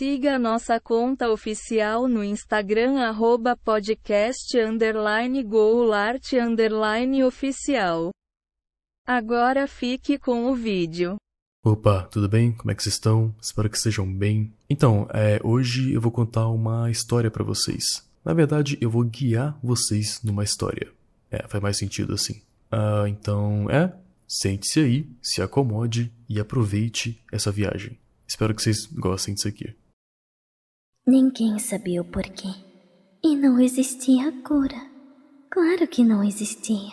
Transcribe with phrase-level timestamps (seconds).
[0.00, 8.08] Siga nossa conta oficial no Instagram arroba podcast underline goulart underline oficial.
[9.06, 11.16] Agora fique com o vídeo.
[11.62, 12.50] Opa, tudo bem?
[12.50, 13.34] Como é que vocês estão?
[13.42, 14.50] Espero que estejam bem.
[14.70, 18.02] Então, é, hoje eu vou contar uma história para vocês.
[18.24, 20.90] Na verdade, eu vou guiar vocês numa história.
[21.30, 22.40] É, faz mais sentido assim.
[22.72, 23.92] Ah, então, é,
[24.26, 27.98] sente-se aí, se acomode e aproveite essa viagem.
[28.26, 29.78] Espero que vocês gostem disso aqui.
[31.10, 32.54] Ninguém sabia o porquê.
[33.20, 34.80] E não existia cura.
[35.50, 36.92] Claro que não existia.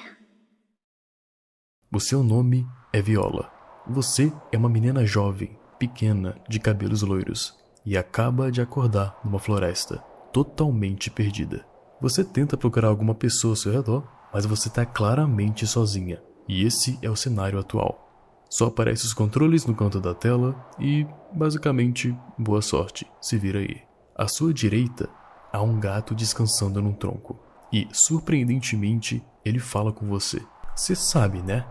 [1.94, 3.52] O seu nome é Viola.
[3.86, 9.98] Você é uma menina jovem, pequena, de cabelos loiros, e acaba de acordar numa floresta,
[10.34, 11.64] totalmente perdida.
[12.02, 14.04] Você tenta procurar alguma pessoa ao seu redor,
[14.34, 18.44] mas você está claramente sozinha, e esse é o cenário atual.
[18.50, 23.87] Só aparecem os controles no canto da tela e, basicamente, boa sorte, se vira aí.
[24.18, 25.08] À sua direita,
[25.54, 27.40] há um gato descansando num tronco.
[27.72, 30.42] E, surpreendentemente, ele fala com você.
[30.76, 31.66] Você sabe, né?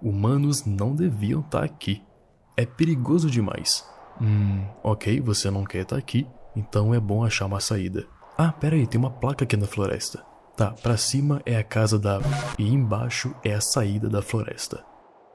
[0.00, 2.00] Humanos não deviam estar tá aqui.
[2.56, 3.84] É perigoso demais.
[4.20, 8.06] Hum, ok, você não quer estar tá aqui, então é bom achar uma saída.
[8.38, 10.24] Ah, pera aí, tem uma placa aqui na floresta.
[10.56, 12.20] Tá, pra cima é a casa da...
[12.56, 14.84] e embaixo é a saída da floresta.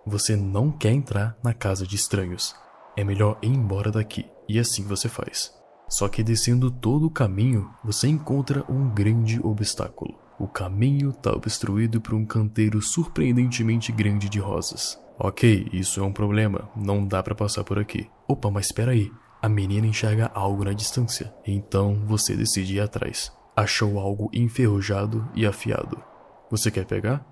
[0.05, 2.55] Você não quer entrar na casa de estranhos.
[2.95, 5.53] É melhor ir embora daqui, e assim você faz.
[5.87, 10.15] Só que descendo todo o caminho, você encontra um grande obstáculo.
[10.37, 14.99] O caminho está obstruído por um canteiro surpreendentemente grande de rosas.
[15.17, 18.09] Ok, isso é um problema, não dá para passar por aqui.
[18.27, 19.09] Opa, mas espera aí.
[19.41, 23.31] A menina enxerga algo na distância, então você decide ir atrás.
[23.55, 26.03] Achou algo enferrujado e afiado.
[26.51, 27.25] Você quer pegar?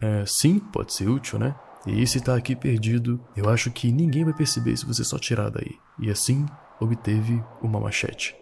[0.00, 1.54] É, sim, pode ser útil, né?
[1.86, 5.50] E se tá aqui perdido, eu acho que ninguém vai perceber se você só tirar
[5.50, 5.76] daí.
[6.00, 6.44] E assim,
[6.80, 8.36] obteve uma machete.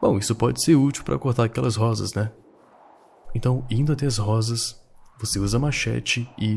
[0.00, 2.32] Bom, isso pode ser útil para cortar aquelas rosas, né?
[3.34, 4.80] Então, indo até as rosas,
[5.18, 6.56] você usa a machete e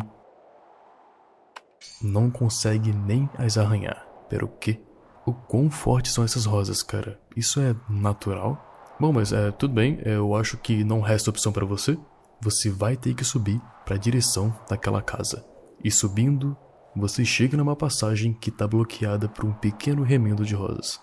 [2.02, 4.06] não consegue nem as arranhar.
[4.30, 4.80] Pero que?
[5.26, 7.20] O quão fortes são essas rosas, cara?
[7.36, 8.96] Isso é natural?
[9.00, 11.98] Bom, mas é, tudo bem, eu acho que não resta opção para você.
[12.42, 15.46] Você vai ter que subir para a direção daquela casa.
[15.84, 16.56] E subindo,
[16.96, 21.00] você chega numa passagem que está bloqueada por um pequeno remendo de rosas.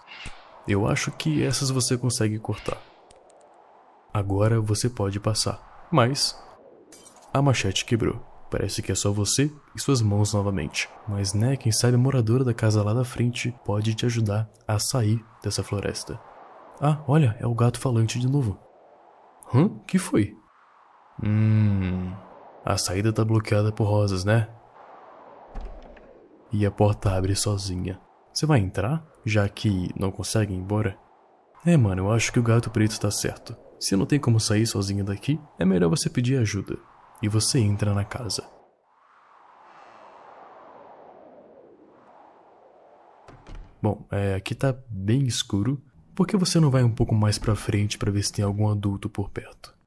[0.67, 2.79] Eu acho que essas você consegue cortar.
[4.13, 6.39] Agora você pode passar, mas
[7.33, 8.21] a machete quebrou.
[8.51, 10.89] Parece que é só você e suas mãos novamente.
[11.07, 14.79] Mas né, quem sabe a moradora da casa lá da frente pode te ajudar a
[14.79, 16.19] sair dessa floresta.
[16.81, 18.59] Ah, olha, é o gato falante de novo.
[19.53, 19.69] Hã?
[19.87, 20.35] Que foi?
[21.23, 22.13] Hum.
[22.65, 24.49] A saída tá bloqueada por rosas, né?
[26.53, 28.01] E a porta abre sozinha.
[28.33, 30.99] Você vai entrar, já que não consegue ir embora?
[31.65, 33.57] É, mano, eu acho que o gato preto tá certo.
[33.81, 36.79] Se não tem como sair sozinho daqui, é melhor você pedir ajuda.
[37.23, 38.45] E você entra na casa.
[43.81, 45.81] Bom, é, aqui tá bem escuro.
[46.15, 48.69] Por que você não vai um pouco mais pra frente para ver se tem algum
[48.69, 49.78] adulto por perto?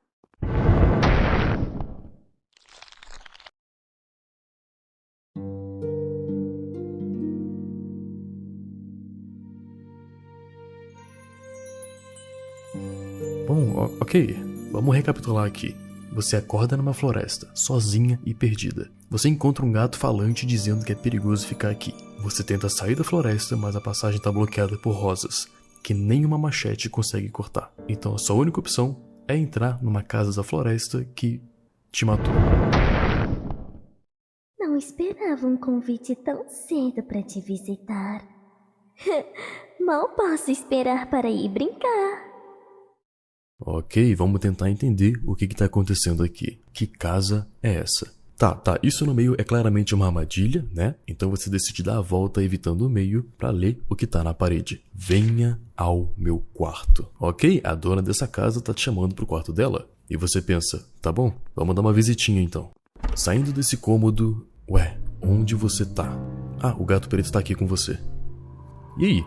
[13.53, 14.33] Bom, ok,
[14.71, 15.75] vamos recapitular aqui.
[16.13, 18.89] Você acorda numa floresta, sozinha e perdida.
[19.09, 21.93] Você encontra um gato falante dizendo que é perigoso ficar aqui.
[22.19, 25.49] Você tenta sair da floresta, mas a passagem está bloqueada por rosas,
[25.83, 27.73] que nenhuma machete consegue cortar.
[27.89, 28.95] Então a sua única opção
[29.27, 31.41] é entrar numa casa da floresta que
[31.91, 32.33] te matou.
[34.57, 38.25] Não esperava um convite tão cedo para te visitar.
[39.85, 42.30] Mal posso esperar para ir brincar.
[43.63, 46.59] Ok, vamos tentar entender o que está acontecendo aqui.
[46.73, 48.11] Que casa é essa?
[48.35, 50.95] Tá, tá, isso no meio é claramente uma armadilha, né?
[51.07, 54.33] Então você decide dar a volta evitando o meio para ler o que tá na
[54.33, 54.81] parede.
[54.91, 57.07] Venha ao meu quarto.
[57.19, 59.87] Ok, a dona dessa casa tá te chamando pro quarto dela.
[60.09, 62.71] E você pensa, tá bom, vamos dar uma visitinha então.
[63.15, 66.11] Saindo desse cômodo, ué, onde você tá?
[66.59, 67.99] Ah, o gato preto tá aqui com você.
[68.97, 69.25] E aí?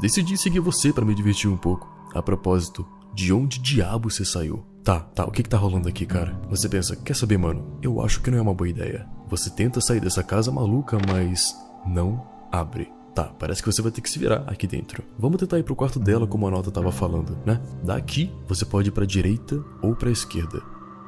[0.00, 1.90] Decidi seguir você para me divertir um pouco.
[2.14, 4.64] A propósito, de onde diabo você saiu?
[4.82, 6.38] Tá, tá, o que que tá rolando aqui, cara?
[6.48, 7.78] Você pensa, quer saber, mano?
[7.80, 9.06] Eu acho que não é uma boa ideia.
[9.28, 11.54] Você tenta sair dessa casa maluca, mas
[11.86, 12.90] não abre.
[13.14, 15.02] Tá, parece que você vai ter que se virar aqui dentro.
[15.18, 17.60] Vamos tentar ir pro quarto dela como a nota tava falando, né?
[17.82, 20.62] Daqui, você pode ir pra direita ou pra esquerda.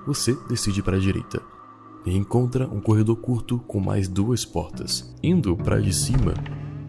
[0.06, 1.40] Você decide para direita.
[2.04, 5.14] E encontra um corredor curto com mais duas portas.
[5.22, 6.34] Indo para de cima,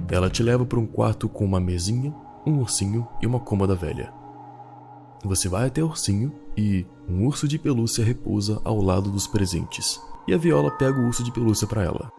[0.09, 2.13] ela te leva para um quarto com uma mesinha
[2.45, 4.13] um ursinho e uma cômoda velha.
[5.25, 9.99] Você vai até o ursinho e um urso de pelúcia repousa ao lado dos presentes.
[10.27, 12.11] E a Viola pega o urso de pelúcia para ela.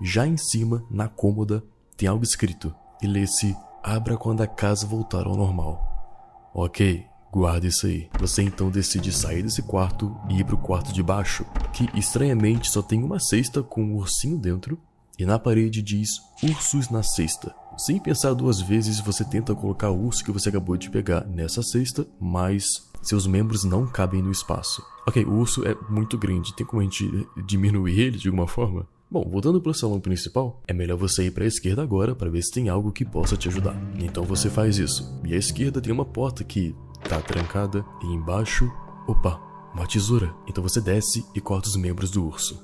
[0.00, 1.64] Já em cima, na cômoda,
[1.96, 6.50] tem algo escrito e lê-se: Abra quando a casa voltar ao normal.
[6.54, 8.08] Ok, guarda isso aí.
[8.20, 12.82] Você então decide sair desse quarto e ir pro quarto de baixo, que estranhamente só
[12.82, 14.78] tem uma cesta com um ursinho dentro
[15.18, 17.52] e na parede diz ursos na cesta.
[17.78, 21.62] Sem pensar duas vezes, você tenta colocar o urso que você acabou de pegar nessa
[21.62, 24.82] cesta, mas seus membros não cabem no espaço.
[25.06, 27.08] Ok, o urso é muito grande, tem como a gente
[27.46, 28.84] diminuir ele de alguma forma?
[29.08, 32.28] Bom, voltando para o salão principal, é melhor você ir para a esquerda agora para
[32.28, 33.80] ver se tem algo que possa te ajudar.
[34.00, 35.16] Então você faz isso.
[35.24, 36.74] E à esquerda tem uma porta que
[37.08, 38.68] tá trancada e embaixo,
[39.06, 39.40] opa,
[39.72, 40.34] uma tesoura.
[40.48, 42.60] Então você desce e corta os membros do urso.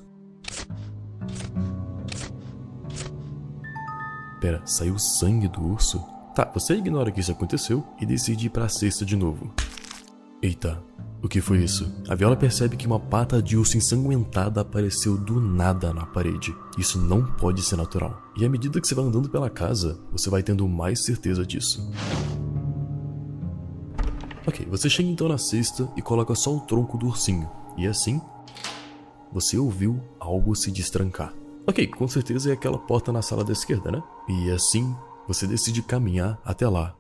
[4.44, 6.05] Pera, saiu sangue do urso?
[6.35, 9.50] Tá, você ignora que isso aconteceu e decide ir para a cesta de novo.
[10.43, 10.85] Eita,
[11.23, 11.91] o que foi isso?
[12.06, 16.55] A Viola percebe que uma pata de urso ensanguentada apareceu do nada na parede.
[16.76, 18.20] Isso não pode ser natural.
[18.37, 21.90] E à medida que você vai andando pela casa, você vai tendo mais certeza disso.
[24.47, 27.50] Ok, você chega então na cesta e coloca só o tronco do ursinho.
[27.79, 28.20] E assim,
[29.32, 31.32] você ouviu algo se destrancar.
[31.66, 34.02] Ok, com certeza é aquela porta na sala da esquerda, né?
[34.28, 34.94] E assim,
[35.26, 36.94] você decide caminhar até lá.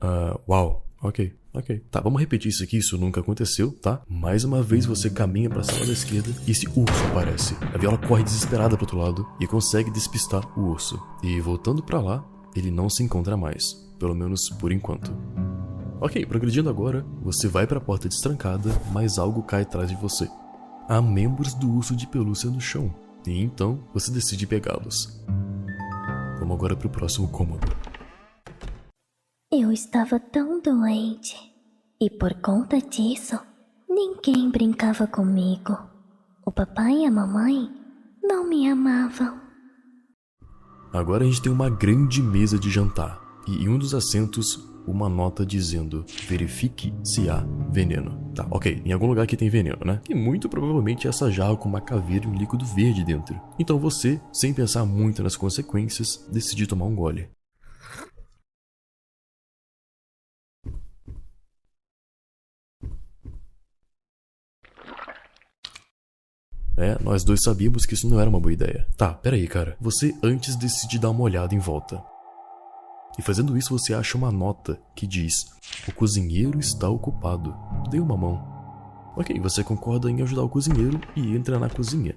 [0.00, 1.80] Uh, uau, ok, ok.
[1.90, 4.00] Tá, vamos repetir isso aqui, isso nunca aconteceu, tá?
[4.08, 7.56] Mais uma vez você caminha para a sala da esquerda e esse urso aparece.
[7.74, 11.02] A Viola corre desesperada pro outro lado e consegue despistar o urso.
[11.20, 12.24] E voltando para lá,
[12.54, 15.16] ele não se encontra mais pelo menos por enquanto.
[16.00, 20.28] Ok, progredindo agora, você vai para a porta destrancada, mas algo cai atrás de você.
[20.88, 22.92] Há membros do urso de pelúcia no chão,
[23.24, 25.24] e então você decide pegá-los.
[26.40, 27.64] Vamos agora para o próximo cômodo.
[29.52, 31.36] Eu estava tão doente,
[32.00, 33.38] e por conta disso,
[33.88, 35.78] ninguém brincava comigo.
[36.44, 37.70] O papai e a mamãe
[38.20, 39.40] não me amavam.
[40.92, 45.08] Agora a gente tem uma grande mesa de jantar e em um dos assentos uma
[45.08, 48.32] nota dizendo verifique se há veneno.
[48.34, 50.00] Tá, ok, em algum lugar que tem veneno, né?
[50.08, 53.40] E muito provavelmente essa jarra com uma caveira e um líquido verde dentro.
[53.58, 57.28] Então você, sem pensar muito nas consequências, decide tomar um gole.
[66.74, 68.88] É, nós dois sabíamos que isso não era uma boa ideia.
[68.96, 69.76] Tá, peraí, cara.
[69.80, 72.02] Você antes decide dar uma olhada em volta.
[73.18, 75.44] E fazendo isso você acha uma nota que diz:
[75.86, 77.54] O cozinheiro está ocupado.
[77.90, 78.52] Dê uma mão.
[79.16, 82.16] Ok, você concorda em ajudar o cozinheiro e entra na cozinha.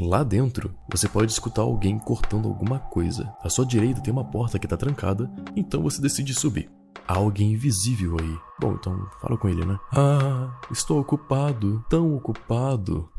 [0.00, 3.34] Lá dentro, você pode escutar alguém cortando alguma coisa.
[3.42, 6.70] À sua direita tem uma porta que está trancada, então você decide subir.
[7.06, 8.38] Há alguém invisível aí.
[8.60, 9.78] Bom, então fala com ele, né?
[9.92, 13.10] Ah, estou ocupado, tão ocupado.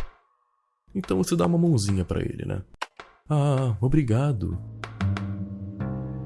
[0.96, 2.64] Então você dá uma mãozinha para ele, né?
[3.30, 4.58] Ah, obrigado.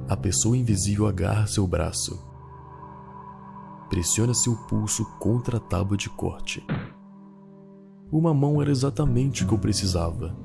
[0.08, 2.24] A pessoa invisível agarra seu braço.
[3.90, 6.64] Pressiona seu pulso contra a tábua de corte.
[8.12, 10.38] Uma mão era exatamente o que eu precisava.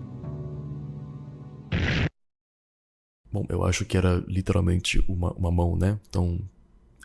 [3.30, 6.00] Bom, eu acho que era literalmente uma, uma mão, né?
[6.08, 6.40] Então.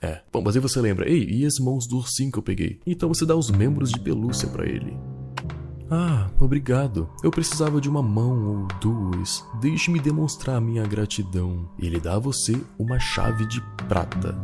[0.02, 0.22] É.
[0.32, 2.80] Bom, mas aí você lembra, ei, e as mãos do ursinho que eu peguei?
[2.86, 4.98] Então você dá os membros de pelúcia para ele.
[5.90, 7.08] Ah, obrigado.
[7.24, 9.46] Eu precisava de uma mão ou duas.
[9.60, 11.70] Deixe-me demonstrar minha gratidão.
[11.78, 14.36] Ele dá a você uma chave de prata.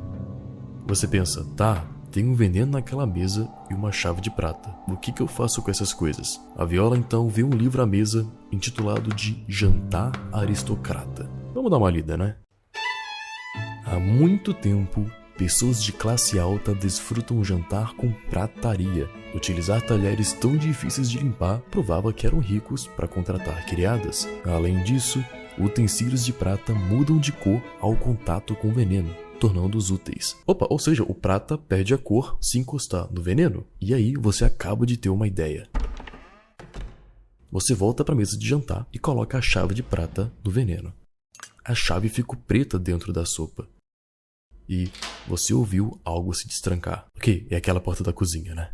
[0.86, 4.75] Você pensa, tá, tem um veneno naquela mesa e uma chave de prata.
[4.88, 6.39] O que, que eu faço com essas coisas?
[6.55, 11.29] A Viola então vê um livro à mesa intitulado de Jantar Aristocrata.
[11.55, 12.36] Vamos dar uma lida, né?
[13.86, 15.05] Há muito tempo,
[15.38, 19.10] pessoas de classe alta desfrutam jantar com prataria.
[19.33, 24.27] Utilizar talheres tão difíceis de limpar provava que eram ricos para contratar criadas.
[24.43, 25.23] Além disso,
[25.57, 30.35] utensílios de prata mudam de cor ao contato com veneno, tornando-os úteis.
[30.45, 33.65] Opa, ou seja, o prata perde a cor se encostar no veneno.
[33.79, 35.69] E aí você acaba de ter uma ideia.
[37.50, 40.93] Você volta para a mesa de jantar e coloca a chave de prata no veneno.
[41.63, 43.67] A chave fica preta dentro da sopa
[44.67, 44.89] e
[45.27, 47.05] você ouviu algo se destrancar.
[47.15, 48.73] Ok, é aquela porta da cozinha, né?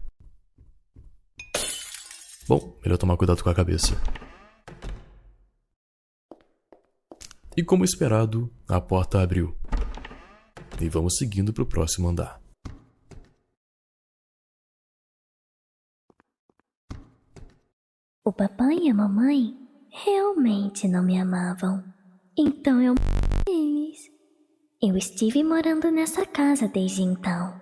[2.48, 3.94] Bom, melhor tomar cuidado com a cabeça.
[7.58, 9.54] E como esperado, a porta abriu.
[10.80, 12.39] E vamos seguindo para o próximo andar.
[18.24, 19.58] O papai e a mamãe
[19.89, 21.84] realmente não me amavam.
[22.38, 22.94] Então eu
[23.48, 24.12] eles.
[24.82, 27.60] Eu estive morando nessa casa desde então.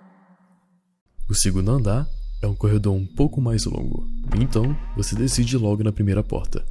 [1.28, 2.06] O segundo andar
[2.42, 6.64] é um corredor um pouco mais longo, então você decide logo na primeira porta.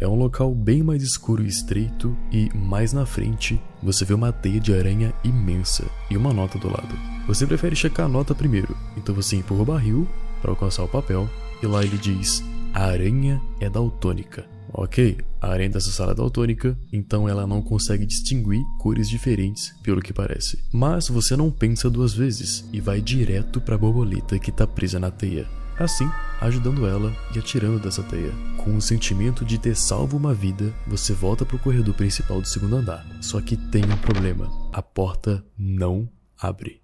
[0.00, 4.32] É um local bem mais escuro e estreito, e mais na frente você vê uma
[4.32, 6.94] teia de aranha imensa e uma nota do lado.
[7.26, 10.08] Você prefere checar a nota primeiro, então você empurra o barril
[10.40, 11.28] para alcançar o papel,
[11.60, 14.46] e lá ele diz: A aranha é daltônica.
[14.72, 20.00] Ok, a aranha dessa sala é daltônica, então ela não consegue distinguir cores diferentes, pelo
[20.00, 20.62] que parece.
[20.72, 25.00] Mas você não pensa duas vezes e vai direto para a borboleta que está presa
[25.00, 25.48] na teia
[25.78, 28.32] assim ajudando ela e atirando dessa teia.
[28.56, 32.48] Com o sentimento de ter salvo uma vida, você volta para o corredor principal do
[32.48, 33.06] segundo andar.
[33.20, 36.08] Só que tem um problema: a porta não
[36.38, 36.80] abre.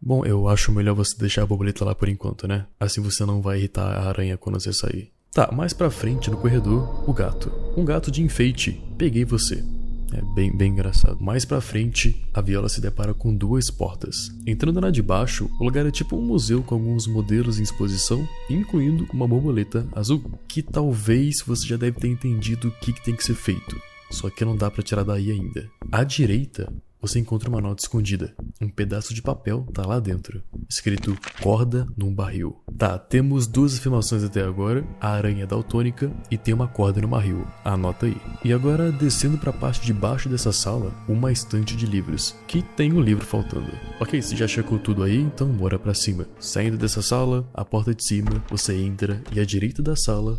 [0.00, 2.66] Bom, eu acho melhor você deixar a borboleta lá por enquanto, né?
[2.78, 5.12] Assim você não vai irritar a aranha quando você sair.
[5.32, 7.52] Tá, mais pra frente no corredor, o gato.
[7.76, 8.82] Um gato de enfeite.
[8.96, 9.62] Peguei você.
[10.12, 11.22] É bem, bem engraçado.
[11.22, 14.30] Mais pra frente, a Viola se depara com duas portas.
[14.46, 18.26] Entrando na de baixo, o lugar é tipo um museu com alguns modelos em exposição,
[18.48, 23.14] incluindo uma borboleta azul, que talvez você já deve ter entendido o que, que tem
[23.14, 23.80] que ser feito.
[24.10, 25.68] Só que não dá para tirar daí ainda.
[25.92, 28.34] À direita, você encontra uma nota escondida.
[28.60, 32.56] Um pedaço de papel tá lá dentro, escrito corda num barril.
[32.76, 37.08] Tá, temos duas afirmações até agora: a aranha é daltônica e tem uma corda no
[37.08, 37.46] barril.
[37.64, 38.16] Anota aí.
[38.44, 42.62] E agora, descendo para a parte de baixo dessa sala, uma estante de livros, que
[42.62, 43.70] tem um livro faltando.
[44.00, 46.26] Ok, você já checou tudo aí, então bora para cima.
[46.38, 50.38] Saindo dessa sala, a porta de cima, você entra e à direita da sala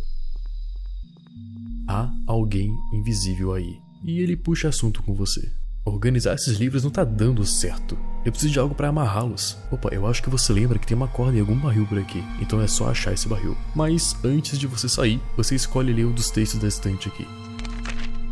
[1.90, 3.80] há alguém invisível aí.
[4.04, 5.59] E ele puxa assunto com você.
[5.90, 7.98] Organizar esses livros não tá dando certo.
[8.24, 9.56] Eu preciso de algo para amarrá-los.
[9.70, 12.22] Opa, eu acho que você lembra que tem uma corda em algum barril por aqui,
[12.40, 13.56] então é só achar esse barril.
[13.74, 17.26] Mas antes de você sair, você escolhe ler um dos textos da estante aqui.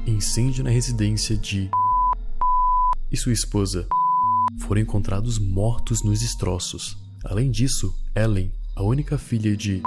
[0.07, 1.71] Incêndio na residência de
[3.11, 3.87] e sua esposa
[4.61, 6.97] foram encontrados mortos nos destroços.
[7.25, 9.83] Além disso, Ellen, a única filha de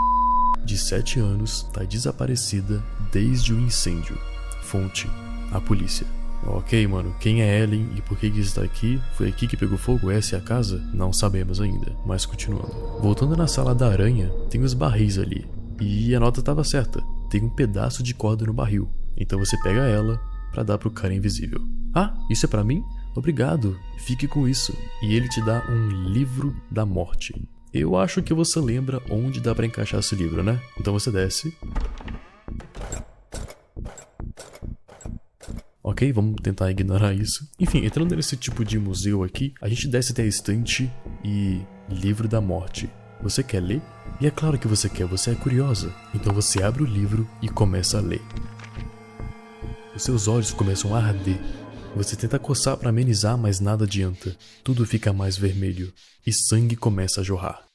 [0.63, 4.18] de 7 anos, está desaparecida desde o incêndio.
[4.62, 5.10] Fonte:
[5.51, 6.21] a polícia.
[6.46, 9.00] Ok, mano, quem é Ellen e por que, está aqui?
[9.14, 10.10] Foi aqui que pegou fogo?
[10.10, 10.82] Essa é a casa?
[10.94, 13.00] Não sabemos ainda, mas continuando.
[13.00, 15.48] Voltando na sala da aranha, tem os barris ali.
[15.80, 17.02] E a nota estava certa.
[17.30, 18.90] Tem um pedaço de corda no barril.
[19.16, 20.20] Então você pega ela
[20.52, 21.62] para dar pro cara invisível.
[21.94, 22.84] Ah, isso é para mim?
[23.16, 24.76] Obrigado, fique com isso.
[25.04, 27.34] E ele te dá um livro da morte.
[27.74, 30.60] Eu acho que você lembra onde dá para encaixar esse livro, né?
[30.78, 31.56] Então você desce
[35.84, 37.50] Ok, vamos tentar ignorar isso.
[37.60, 40.92] Enfim, entrando nesse tipo de museu aqui, a gente desce até a estante
[41.24, 41.62] e.
[41.90, 42.90] Livro da Morte.
[43.22, 43.82] Você quer ler?
[44.22, 45.94] E é claro que você quer, você é curiosa.
[46.14, 48.22] Então você abre o livro e começa a ler.
[49.94, 51.40] Os seus olhos começam a arder.
[51.96, 54.36] Você tenta coçar para amenizar, mas nada adianta.
[54.64, 55.92] Tudo fica mais vermelho
[56.26, 57.71] e sangue começa a jorrar.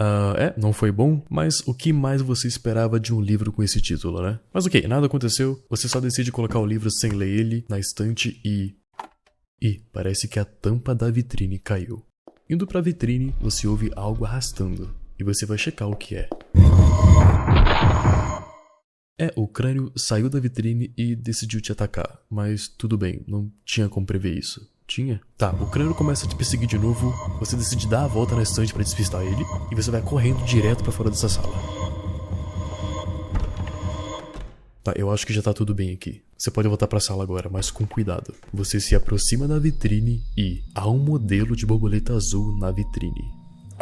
[0.00, 3.62] Uh, é, não foi bom, mas o que mais você esperava de um livro com
[3.62, 4.40] esse título, né?
[4.50, 8.40] Mas ok, nada aconteceu, você só decide colocar o livro sem ler ele na estante
[8.42, 8.74] e.
[9.60, 12.02] E parece que a tampa da vitrine caiu.
[12.48, 16.30] Indo pra vitrine, você ouve algo arrastando, e você vai checar o que é.
[19.20, 23.86] É, o crânio saiu da vitrine e decidiu te atacar, mas tudo bem, não tinha
[23.86, 24.66] como prever isso.
[24.90, 25.20] Tinha?
[25.38, 28.42] Tá, o crânio começa a te perseguir de novo, você decide dar a volta na
[28.42, 31.48] estante para despistar ele, e você vai correndo direto para fora dessa sala.
[34.82, 36.20] Tá, eu acho que já tá tudo bem aqui.
[36.36, 38.34] Você pode voltar para a sala agora, mas com cuidado.
[38.52, 43.30] Você se aproxima da vitrine e há um modelo de borboleta azul na vitrine.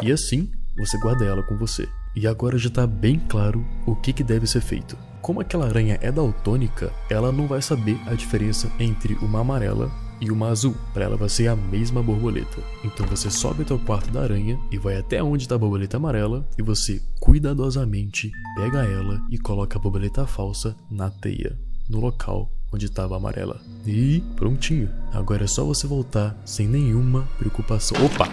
[0.03, 1.89] E assim, você guarda ela com você.
[2.15, 4.95] E agora já tá bem claro o que, que deve ser feito.
[5.23, 10.31] Como aquela aranha é daltônica, ela não vai saber a diferença entre uma amarela e
[10.31, 10.75] uma azul.
[10.93, 12.61] Para ela vai ser a mesma borboleta.
[12.83, 15.97] Então você sobe até o quarto da aranha e vai até onde está a borboleta
[15.97, 21.57] amarela e você cuidadosamente pega ela e coloca a borboleta falsa na teia,
[21.89, 23.59] no local onde estava a amarela.
[23.85, 24.89] E prontinho.
[25.11, 27.97] Agora é só você voltar sem nenhuma preocupação.
[28.05, 28.29] Opa!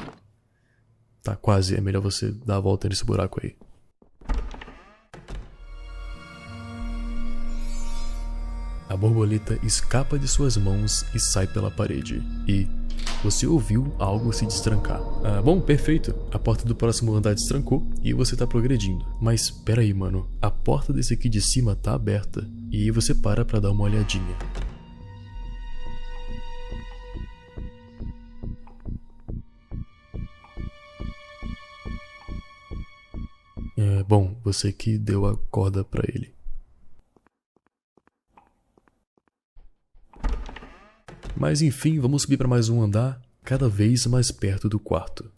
[1.22, 3.56] Tá quase, é melhor você dar a volta nesse buraco aí.
[8.88, 12.22] A borboleta escapa de suas mãos e sai pela parede.
[12.46, 12.68] E
[13.22, 15.00] você ouviu algo se destrancar.
[15.24, 16.14] Ah, bom, perfeito.
[16.32, 19.04] A porta do próximo andar destrancou e você tá progredindo.
[19.20, 20.28] Mas peraí, mano.
[20.40, 22.48] A porta desse aqui de cima tá aberta.
[22.70, 24.36] E você para pra dar uma olhadinha.
[33.76, 36.35] É, bom, você que deu a corda para ele.
[41.38, 45.30] Mas enfim, vamos subir para mais um andar, cada vez mais perto do quarto.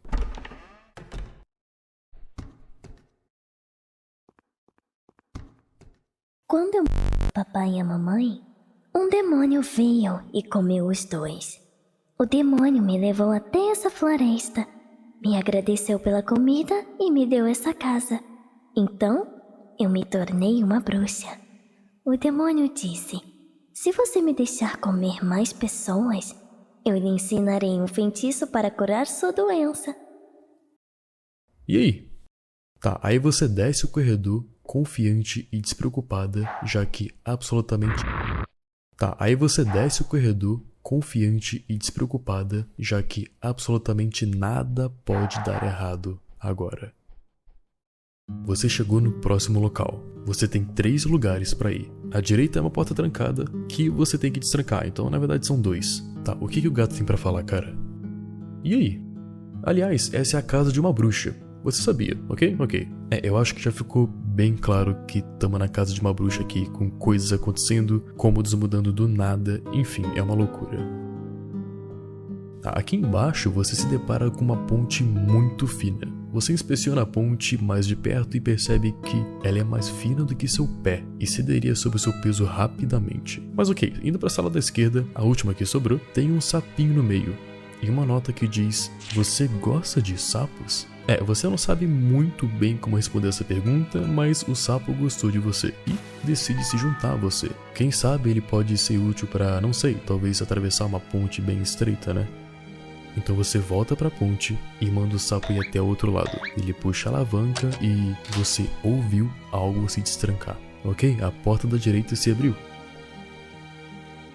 [6.46, 6.84] Quando eu
[7.34, 8.40] papai e a mamãe,
[8.94, 11.60] um demônio veio e comeu os dois.
[12.18, 14.66] O demônio me levou até essa floresta,
[15.20, 18.20] me agradeceu pela comida e me deu essa casa.
[18.76, 19.26] Então,
[19.78, 21.38] eu me tornei uma bruxa.
[22.04, 23.20] O demônio disse:
[23.80, 26.34] Se você me deixar comer mais pessoas,
[26.84, 29.94] eu lhe ensinarei um feitiço para curar sua doença.
[31.68, 32.12] E aí?
[32.80, 38.02] Tá, aí você desce o corredor confiante e despreocupada, já que absolutamente.
[38.96, 45.62] Tá, aí você desce o corredor confiante e despreocupada, já que absolutamente nada pode dar
[45.62, 46.92] errado agora.
[48.44, 50.04] Você chegou no próximo local.
[50.24, 51.90] Você tem três lugares para ir.
[52.10, 55.60] A direita é uma porta trancada que você tem que destrancar, então na verdade são
[55.60, 56.06] dois.
[56.24, 57.74] Tá, o que, que o gato tem para falar, cara?
[58.62, 59.02] E aí?
[59.62, 61.34] Aliás, essa é a casa de uma bruxa.
[61.64, 62.56] Você sabia, ok?
[62.58, 62.88] Ok.
[63.10, 66.42] É, eu acho que já ficou bem claro que estamos na casa de uma bruxa
[66.42, 70.78] aqui, com coisas acontecendo, cômodos mudando do nada, enfim, é uma loucura.
[72.62, 76.17] Tá, aqui embaixo você se depara com uma ponte muito fina.
[76.32, 80.36] Você inspeciona a ponte mais de perto e percebe que ela é mais fina do
[80.36, 83.42] que seu pé e cederia sob seu peso rapidamente.
[83.54, 86.94] Mas ok, indo para a sala da esquerda, a última que sobrou, tem um sapinho
[86.94, 87.34] no meio
[87.82, 90.86] e uma nota que diz: Você gosta de sapos?
[91.06, 95.38] É, você não sabe muito bem como responder essa pergunta, mas o sapo gostou de
[95.38, 97.50] você e decide se juntar a você.
[97.74, 102.12] Quem sabe ele pode ser útil para, não sei, talvez atravessar uma ponte bem estreita,
[102.12, 102.28] né?
[103.16, 106.38] Então você volta para a ponte e manda o sapo ir até o outro lado.
[106.56, 110.56] Ele puxa a alavanca e você ouviu algo se destrancar.
[110.84, 111.18] Ok?
[111.20, 112.54] A porta da direita se abriu.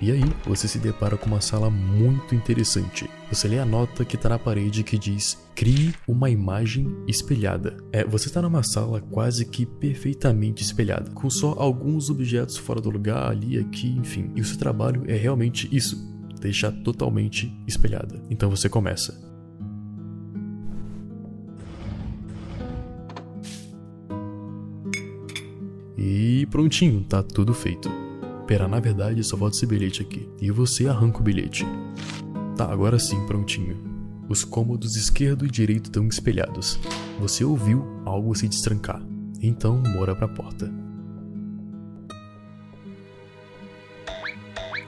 [0.01, 3.09] E aí, você se depara com uma sala muito interessante.
[3.31, 7.77] Você lê a nota que está na parede que diz: Crie uma imagem espelhada.
[7.89, 12.89] É, você está numa sala quase que perfeitamente espelhada, com só alguns objetos fora do
[12.89, 14.29] lugar, ali, aqui, enfim.
[14.35, 16.12] E o seu trabalho é realmente isso:
[16.43, 18.21] deixar totalmente espelhada.
[18.29, 19.19] Então você começa.
[25.97, 27.89] E prontinho, tá tudo feito.
[28.45, 30.27] Pera, na verdade só falta esse bilhete aqui.
[30.41, 31.65] E você arranca o bilhete.
[32.57, 33.81] Tá, agora sim, prontinho.
[34.29, 36.79] Os cômodos esquerdo e direito estão espelhados.
[37.19, 39.01] Você ouviu algo se destrancar.
[39.41, 40.71] Então, mora pra porta.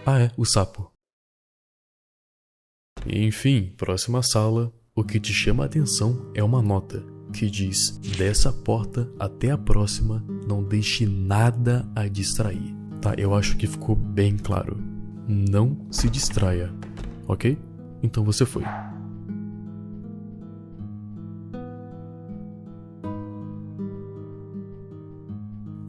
[0.06, 0.94] Ah, é, o sapo.
[3.17, 4.73] Enfim, próxima sala.
[4.93, 7.01] O que te chama a atenção é uma nota
[7.32, 12.75] que diz: Dessa porta até a próxima, não deixe nada a distrair.
[13.01, 14.78] Tá, eu acho que ficou bem claro.
[15.30, 16.73] Não se distraia,
[17.25, 17.58] ok?
[18.04, 18.63] Então você foi.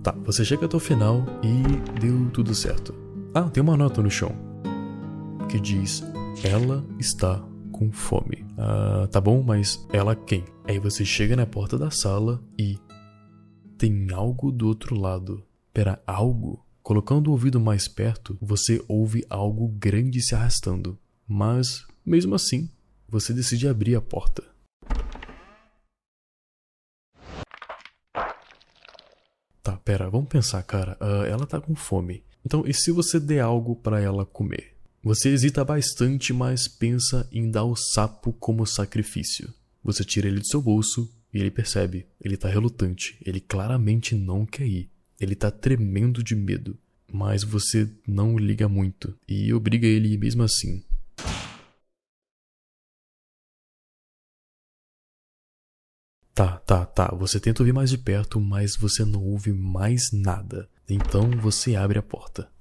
[0.00, 2.94] Tá, você chega até o final e deu tudo certo.
[3.34, 4.32] Ah, tem uma nota no chão
[5.48, 6.04] que diz:
[6.44, 7.40] Ela está
[7.72, 8.44] com fome.
[8.58, 10.44] Ah, tá bom, mas ela quem?
[10.64, 12.78] Aí você chega na porta da sala e
[13.78, 15.44] tem algo do outro lado.
[15.72, 16.64] Pera, algo?
[16.82, 20.96] Colocando o ouvido mais perto, você ouve algo grande se arrastando,
[21.26, 22.70] mas, mesmo assim,
[23.08, 24.44] você decide abrir a porta.
[29.62, 30.96] Tá, pera, vamos pensar, cara.
[31.00, 32.22] Uh, ela tá com fome.
[32.44, 34.75] Então, e se você der algo para ela comer?
[35.06, 39.54] Você hesita bastante, mas pensa em dar o sapo como sacrifício.
[39.80, 42.08] Você tira ele do seu bolso e ele percebe.
[42.20, 43.16] Ele tá relutante.
[43.24, 44.90] Ele claramente não quer ir.
[45.20, 46.76] Ele tá tremendo de medo,
[47.12, 50.82] mas você não liga muito e obriga ele mesmo assim.
[56.34, 57.14] Tá, tá, tá.
[57.14, 60.68] Você tenta ouvir mais de perto, mas você não ouve mais nada.
[60.90, 62.55] Então você abre a porta.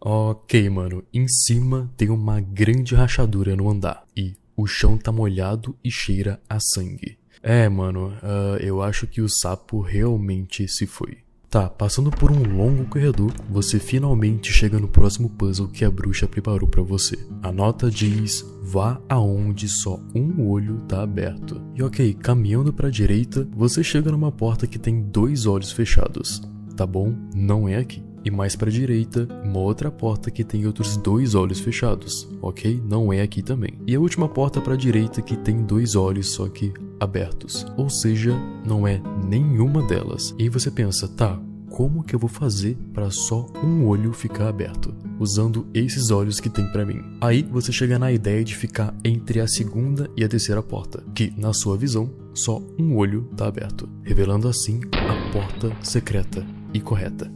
[0.00, 1.02] Ok, mano.
[1.12, 6.40] Em cima tem uma grande rachadura no andar e o chão tá molhado e cheira
[6.48, 7.18] a sangue.
[7.42, 11.18] É, mano, uh, eu acho que o sapo realmente se foi.
[11.48, 16.26] Tá, passando por um longo corredor, você finalmente chega no próximo puzzle que a bruxa
[16.26, 17.16] preparou para você.
[17.42, 21.62] A nota diz: vá aonde só um olho tá aberto.
[21.74, 26.42] E ok, caminhando para direita, você chega numa porta que tem dois olhos fechados.
[26.76, 27.14] Tá bom?
[27.34, 28.05] Não é aqui.
[28.26, 32.82] E mais para a direita, uma outra porta que tem outros dois olhos fechados, ok?
[32.84, 33.78] Não é aqui também.
[33.86, 37.88] E a última porta para a direita que tem dois olhos, só que abertos, ou
[37.88, 38.36] seja,
[38.66, 40.34] não é nenhuma delas.
[40.36, 44.48] E aí você pensa, tá, como que eu vou fazer para só um olho ficar
[44.48, 47.00] aberto, usando esses olhos que tem para mim.
[47.20, 51.32] Aí você chega na ideia de ficar entre a segunda e a terceira porta, que
[51.36, 57.30] na sua visão só um olho tá aberto, revelando assim a porta secreta e correta.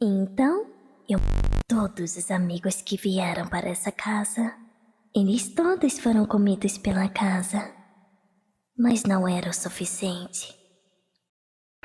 [0.00, 0.64] Então,
[1.08, 1.18] eu
[1.66, 4.54] todos os amigos que vieram para essa casa.
[5.14, 7.68] Eles todos foram comidos pela casa.
[8.78, 10.56] Mas não era o suficiente.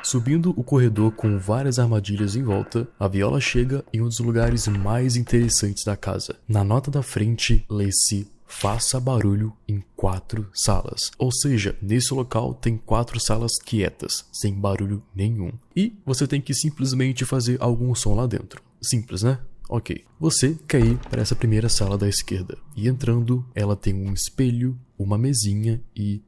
[0.04, 4.68] Subindo o corredor com várias armadilhas em volta, a Viola chega em um dos lugares
[4.68, 6.36] mais interessantes da casa.
[6.48, 11.12] Na nota da frente, lê-se faça barulho em quatro salas.
[11.18, 15.52] Ou seja, nesse local tem quatro salas quietas, sem barulho nenhum.
[15.76, 18.62] E você tem que simplesmente fazer algum som lá dentro.
[18.82, 19.40] Simples, né?
[19.68, 20.06] Ok.
[20.20, 22.58] Você quer ir para essa primeira sala da esquerda.
[22.76, 26.22] E entrando, ela tem um espelho, uma mesinha e.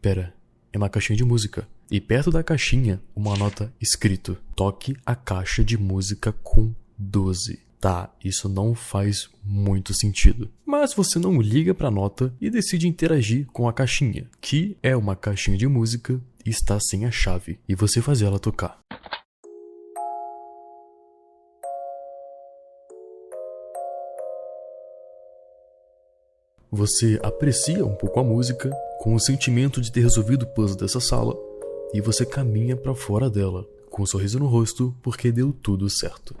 [0.00, 0.34] Pera,
[0.72, 1.66] é uma caixinha de música.
[1.90, 7.58] E perto da caixinha, uma nota escrito: Toque a caixa de música com 12.
[7.80, 10.50] Tá, isso não faz muito sentido.
[10.66, 14.94] Mas você não liga para a nota e decide interagir com a caixinha, que é
[14.94, 18.78] uma caixinha de música e está sem a chave, e você faz ela tocar.
[26.70, 31.00] Você aprecia um pouco a música, com o sentimento de ter resolvido o puzzle dessa
[31.00, 31.34] sala,
[31.94, 36.36] e você caminha para fora dela, com um sorriso no rosto, porque deu tudo certo.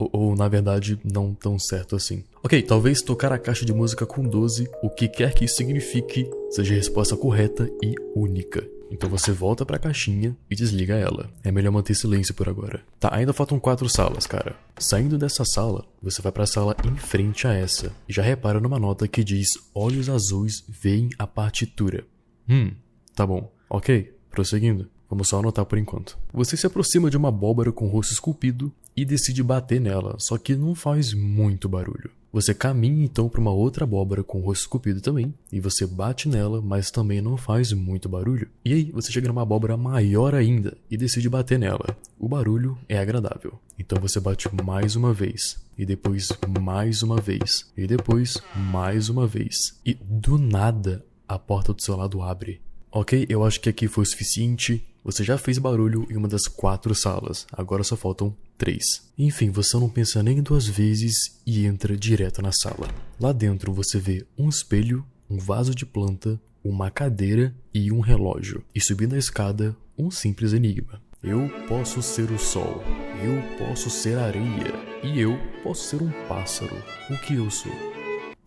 [0.00, 2.24] Ou, ou, na verdade, não tão certo assim.
[2.42, 6.28] Ok, talvez tocar a caixa de música com 12, o que quer que isso signifique,
[6.50, 8.66] seja a resposta correta e única.
[8.90, 11.30] Então você volta para a caixinha e desliga ela.
[11.44, 12.82] É melhor manter silêncio por agora.
[12.98, 14.56] Tá, ainda faltam quatro salas, cara.
[14.78, 18.58] Saindo dessa sala, você vai para a sala em frente a essa e já repara
[18.58, 22.04] numa nota que diz: Olhos azuis veem a partitura.
[22.48, 22.72] Hum,
[23.14, 23.52] tá bom.
[23.68, 24.88] Ok, prosseguindo.
[25.08, 26.16] Vamos só anotar por enquanto.
[26.32, 30.54] Você se aproxima de uma abóbora com rosto esculpido e decide bater nela, só que
[30.54, 32.10] não faz muito barulho.
[32.30, 36.28] Você caminha então para uma outra abóbora com o rosto esculpido também, e você bate
[36.28, 38.48] nela, mas também não faz muito barulho.
[38.62, 41.96] E aí você chega numa abóbora maior ainda e decide bater nela.
[42.18, 43.58] O barulho é agradável.
[43.78, 46.28] Então você bate mais uma vez, e depois
[46.60, 49.80] mais uma vez, e depois mais uma vez.
[49.84, 52.60] E do nada a porta do seu lado abre.
[52.92, 54.84] Ok, eu acho que aqui foi o suficiente.
[55.02, 59.10] Você já fez barulho em uma das quatro salas, agora só faltam três.
[59.16, 62.88] Enfim, você não pensa nem duas vezes e entra direto na sala.
[63.18, 68.62] Lá dentro você vê um espelho, um vaso de planta, uma cadeira e um relógio.
[68.74, 71.00] E subindo a escada, um simples enigma.
[71.22, 72.82] Eu posso ser o sol,
[73.22, 76.76] eu posso ser areia e eu posso ser um pássaro.
[77.10, 77.99] O que eu sou?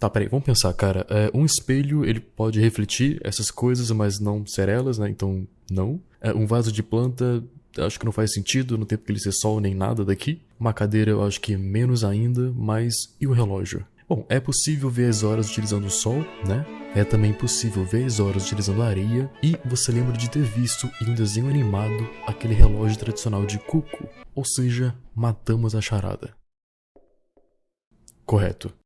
[0.04, 1.08] Tá, peraí, vamos pensar, cara.
[1.10, 5.10] É, um espelho, ele pode refletir essas coisas, mas não ser elas, né?
[5.10, 5.98] Então, não.
[6.20, 7.42] É, um vaso de planta,
[7.78, 10.42] acho que não faz sentido, não tem porque ele ser sol nem nada daqui.
[10.60, 13.88] Uma cadeira, eu acho que menos ainda, mas e o relógio?
[14.10, 16.66] Bom, é possível ver as horas utilizando o sol, né?
[16.94, 20.92] É também possível ver as horas utilizando a areia, e você lembra de ter visto
[21.02, 26.36] em um desenho animado aquele relógio tradicional de cuco, ou seja, matamos a charada.
[28.26, 28.83] Correto.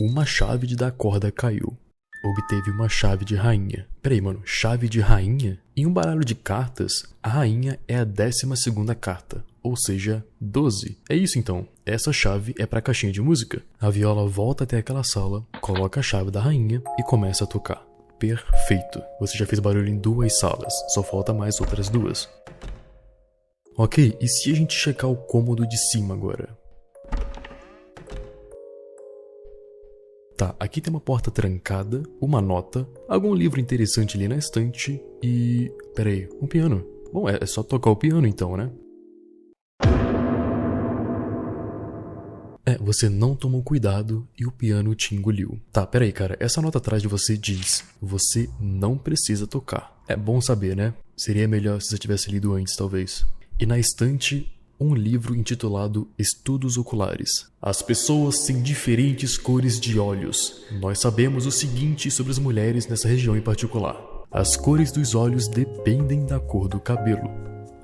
[0.00, 1.76] Uma chave de dar corda caiu
[2.24, 3.86] obteve uma chave de rainha.
[4.02, 5.58] Peraí, mano, chave de rainha?
[5.76, 10.98] Em um baralho de cartas, a rainha é a décima segunda carta, ou seja, 12.
[11.08, 11.66] É isso então.
[11.86, 13.62] Essa chave é para a caixinha de música.
[13.80, 17.86] A viola volta até aquela sala, coloca a chave da rainha e começa a tocar.
[18.18, 19.00] Perfeito.
[19.20, 22.28] Você já fez barulho em duas salas, só falta mais outras duas.
[23.76, 26.58] Ok, e se a gente checar o cômodo de cima agora?
[30.38, 35.68] Tá, aqui tem uma porta trancada, uma nota, algum livro interessante ali na estante e.
[35.96, 36.86] Peraí, um piano.
[37.12, 38.70] Bom, é, é só tocar o piano então, né?
[42.64, 45.60] É, você não tomou cuidado e o piano te engoliu.
[45.72, 46.36] Tá, peraí, cara.
[46.38, 50.00] Essa nota atrás de você diz: Você não precisa tocar.
[50.06, 50.94] É bom saber, né?
[51.16, 53.26] Seria melhor se você tivesse lido antes, talvez.
[53.58, 54.48] E na estante
[54.80, 57.50] um livro intitulado Estudos Oculares.
[57.60, 60.62] As pessoas têm diferentes cores de olhos.
[60.80, 63.96] Nós sabemos o seguinte sobre as mulheres nessa região em particular.
[64.30, 67.28] As cores dos olhos dependem da cor do cabelo.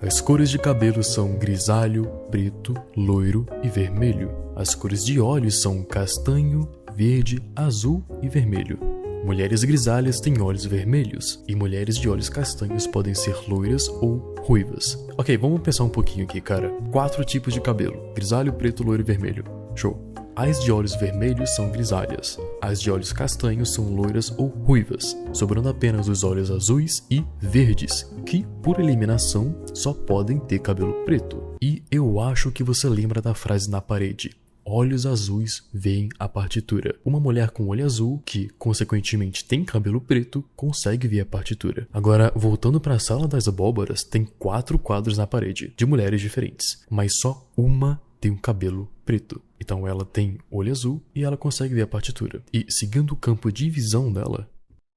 [0.01, 4.31] As cores de cabelo são grisalho, preto, loiro e vermelho.
[4.55, 8.94] As cores de olhos são castanho, verde, azul e vermelho.
[9.25, 15.03] Mulheres grisalhas têm olhos vermelhos, e mulheres de olhos castanhos podem ser loiras ou ruivas.
[15.17, 16.69] Ok, vamos pensar um pouquinho aqui, cara.
[16.93, 19.45] Quatro tipos de cabelo: grisalho, preto, loiro e vermelho.
[19.75, 19.99] Show.
[20.37, 25.71] As de olhos vermelhos são grisalhas, as de olhos castanhos são loiras ou ruivas, sobrando
[25.71, 31.41] apenas os olhos azuis e verdes, que, por eliminação, só podem ter cabelo preto.
[31.63, 36.97] E eu acho que você lembra da frase na parede: olhos azuis veem a partitura.
[37.05, 41.87] Uma mulher com olho azul, que consequentemente tem cabelo preto, consegue ver a partitura.
[41.93, 46.83] Agora, voltando para a sala das abóboras, tem quatro quadros na parede, de mulheres diferentes,
[46.91, 49.41] mas só uma tem um cabelo preto.
[49.61, 52.43] Então ela tem olho azul e ela consegue ver a partitura.
[52.53, 54.49] E seguindo o campo de visão dela,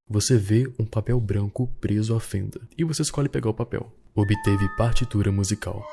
[0.10, 3.92] você vê um papel branco preso à fenda e você escolhe pegar o papel.
[4.16, 5.86] Obteve partitura musical.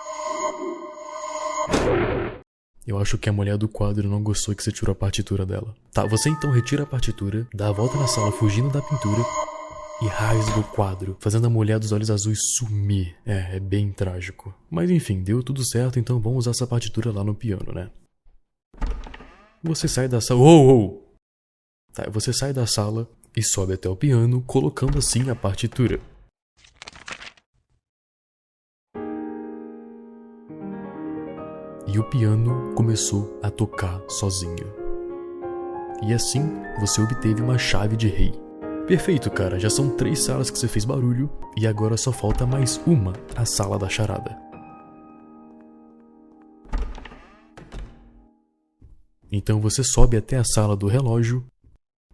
[2.86, 5.74] Eu acho que a mulher do quadro não gostou que você tirou a partitura dela.
[5.90, 9.22] Tá, você então retira a partitura, dá a volta na sala fugindo da pintura
[10.02, 13.16] e rasga o quadro, fazendo a mulher dos olhos azuis sumir.
[13.24, 14.54] É, é bem trágico.
[14.70, 17.90] Mas enfim, deu tudo certo, então vamos usar essa partitura lá no piano, né?
[19.62, 20.40] Você sai da sala.
[20.40, 21.02] Oh!
[21.94, 25.98] Tá, você sai da sala e sobe até o piano, colocando assim a partitura.
[31.94, 34.66] E o piano começou a tocar sozinho.
[36.02, 36.42] E assim
[36.80, 38.32] você obteve uma chave de rei.
[38.84, 42.80] Perfeito, cara, já são três salas que você fez barulho e agora só falta mais
[42.84, 44.36] uma, a sala da charada.
[49.30, 51.46] Então você sobe até a sala do relógio,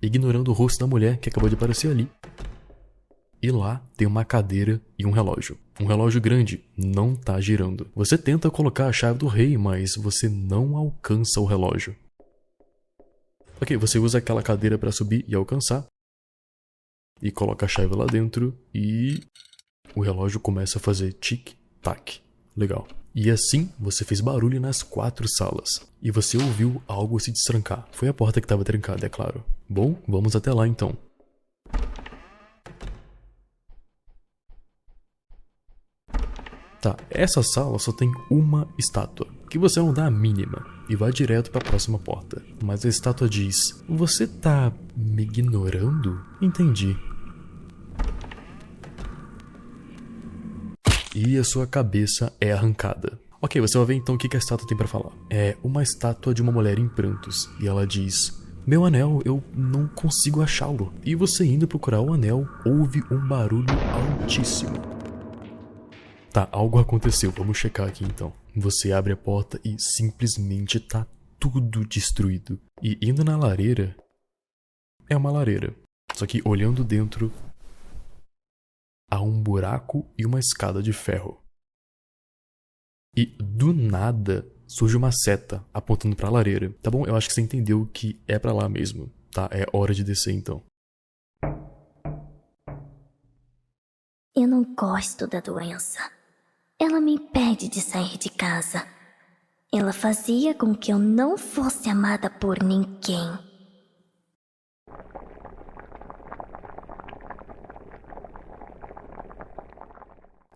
[0.03, 2.07] ignorando o rosto da mulher que acabou de aparecer ali.
[3.43, 5.59] E lá tem uma cadeira e um relógio.
[5.81, 7.91] Um relógio grande não tá girando.
[7.95, 11.97] Você tenta colocar a chave do rei, mas você não alcança o relógio.
[13.61, 15.87] Ok, você usa aquela cadeira para subir e alcançar.
[17.23, 19.23] E coloca a chave lá dentro e
[19.95, 22.21] o relógio começa a fazer tic-tac.
[22.55, 22.87] Legal.
[23.15, 25.81] E assim você fez barulho nas quatro salas.
[26.03, 27.89] E você ouviu algo se destrancar.
[27.93, 29.43] Foi a porta que estava trancada, é claro.
[29.69, 30.97] Bom, vamos até lá então.
[36.81, 41.13] Tá, essa sala só tem uma estátua, que você não dá a mínima e vai
[41.13, 42.43] direto para a próxima porta.
[42.63, 46.21] Mas a estátua diz: Você tá me ignorando?
[46.41, 46.97] Entendi.
[51.15, 53.19] e a sua cabeça é arrancada.
[53.43, 55.13] Ok, você vai ver então o que a estátua tem para falar.
[55.29, 59.89] É uma estátua de uma mulher em prantos e ela diz: Meu anel, eu não
[59.89, 60.93] consigo achá-lo.
[61.05, 63.67] E você indo procurar o anel, ouve um barulho
[64.23, 65.00] altíssimo.
[66.33, 68.33] Tá, algo aconteceu, vamos checar aqui então.
[68.55, 71.05] Você abre a porta e simplesmente tá
[71.41, 72.61] tudo destruído.
[72.81, 73.97] E indo na lareira,
[75.09, 75.75] é uma lareira.
[76.15, 77.33] Só que olhando dentro,
[79.11, 81.43] há um buraco e uma escada de ferro.
[83.17, 86.73] E do nada surge uma seta apontando para a lareira.
[86.81, 87.05] Tá bom?
[87.07, 89.13] Eu acho que você entendeu que é para lá mesmo.
[89.33, 90.63] Tá, é hora de descer então.
[94.33, 96.20] Eu não gosto da doença.
[96.83, 98.83] Ela me impede de sair de casa.
[99.71, 103.39] Ela fazia com que eu não fosse amada por ninguém.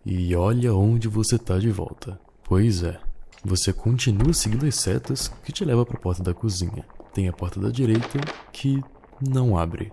[0.02, 2.18] E olha onde você tá de volta.
[2.42, 2.98] Pois é,
[3.44, 6.87] você continua seguindo as setas que te leva para a porta da cozinha.
[7.12, 8.18] Tem a porta da direita
[8.50, 8.82] que
[9.20, 9.92] não abre.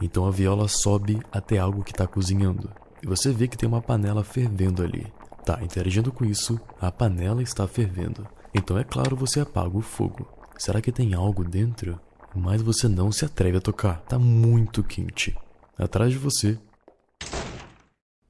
[0.00, 2.81] Então a viola sobe até algo que está cozinhando.
[3.02, 5.12] E você vê que tem uma panela fervendo ali.
[5.44, 8.26] Tá, interagindo com isso, a panela está fervendo.
[8.54, 10.28] Então é claro, você apaga o fogo.
[10.56, 12.00] Será que tem algo dentro?
[12.34, 14.00] Mas você não se atreve a tocar.
[14.02, 15.36] Tá muito quente.
[15.76, 16.58] Atrás de você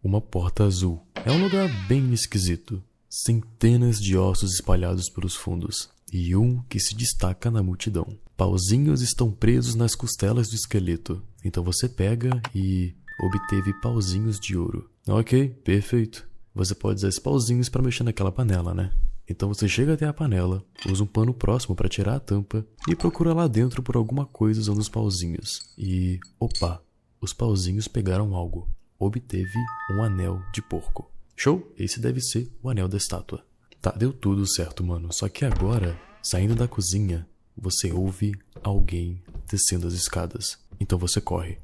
[0.03, 1.07] uma porta azul.
[1.25, 2.83] É um lugar bem esquisito.
[3.09, 5.91] Centenas de ossos espalhados pelos fundos.
[6.13, 8.19] E um que se destaca na multidão.
[8.37, 11.23] Pauzinhos estão presos nas costelas do esqueleto.
[11.45, 14.91] Então você pega e obteve pauzinhos de ouro.
[15.07, 16.27] Ok, perfeito.
[16.55, 18.93] Você pode usar esses pauzinhos para mexer naquela panela, né?
[19.29, 22.95] Então você chega até a panela, usa um pano próximo para tirar a tampa e
[22.95, 25.73] procura lá dentro por alguma coisa usando os pauzinhos.
[25.79, 26.83] E opa,
[27.21, 28.69] os pauzinhos pegaram algo
[29.07, 29.59] obteve
[29.91, 31.11] um anel de porco.
[31.37, 31.73] Show?
[31.77, 33.45] Esse deve ser o anel da estátua.
[33.81, 35.13] Tá, deu tudo certo, mano.
[35.13, 38.33] Só que agora, saindo da cozinha, você ouve
[38.63, 40.59] alguém descendo as escadas.
[40.79, 41.59] Então você corre.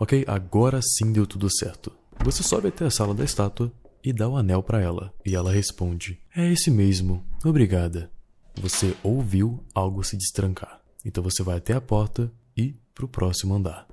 [0.00, 1.90] Ok, agora sim deu tudo certo.
[2.24, 5.12] Você sobe até a sala da estátua e dá o anel para ela.
[5.26, 8.08] E ela responde: É esse mesmo, obrigada.
[8.60, 10.80] Você ouviu algo se destrancar.
[11.04, 13.88] Então você vai até a porta e pro próximo andar.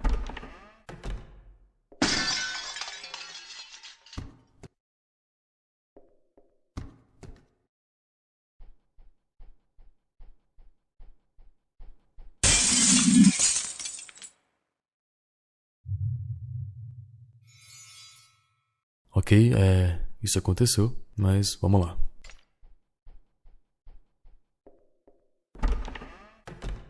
[19.17, 19.97] Ok, é.
[20.21, 21.97] Isso aconteceu, mas vamos lá.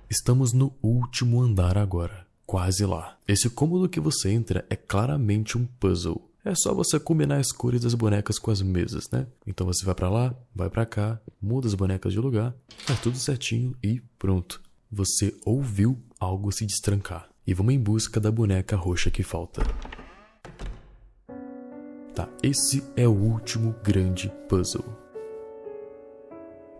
[0.09, 3.15] Estamos no último andar agora, quase lá.
[3.27, 6.31] Esse cômodo que você entra é claramente um puzzle.
[6.43, 9.27] É só você combinar as cores das bonecas com as mesas, né?
[9.45, 12.55] Então você vai para lá, vai para cá, muda as bonecas de lugar,
[12.87, 14.63] faz tudo certinho e pronto.
[14.91, 17.29] Você ouviu algo se destrancar.
[17.45, 19.61] E vamos em busca da boneca roxa que falta.
[22.15, 24.85] Tá, esse é o último grande puzzle.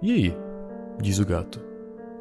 [0.01, 0.37] E aí?
[1.01, 1.59] Diz o gato.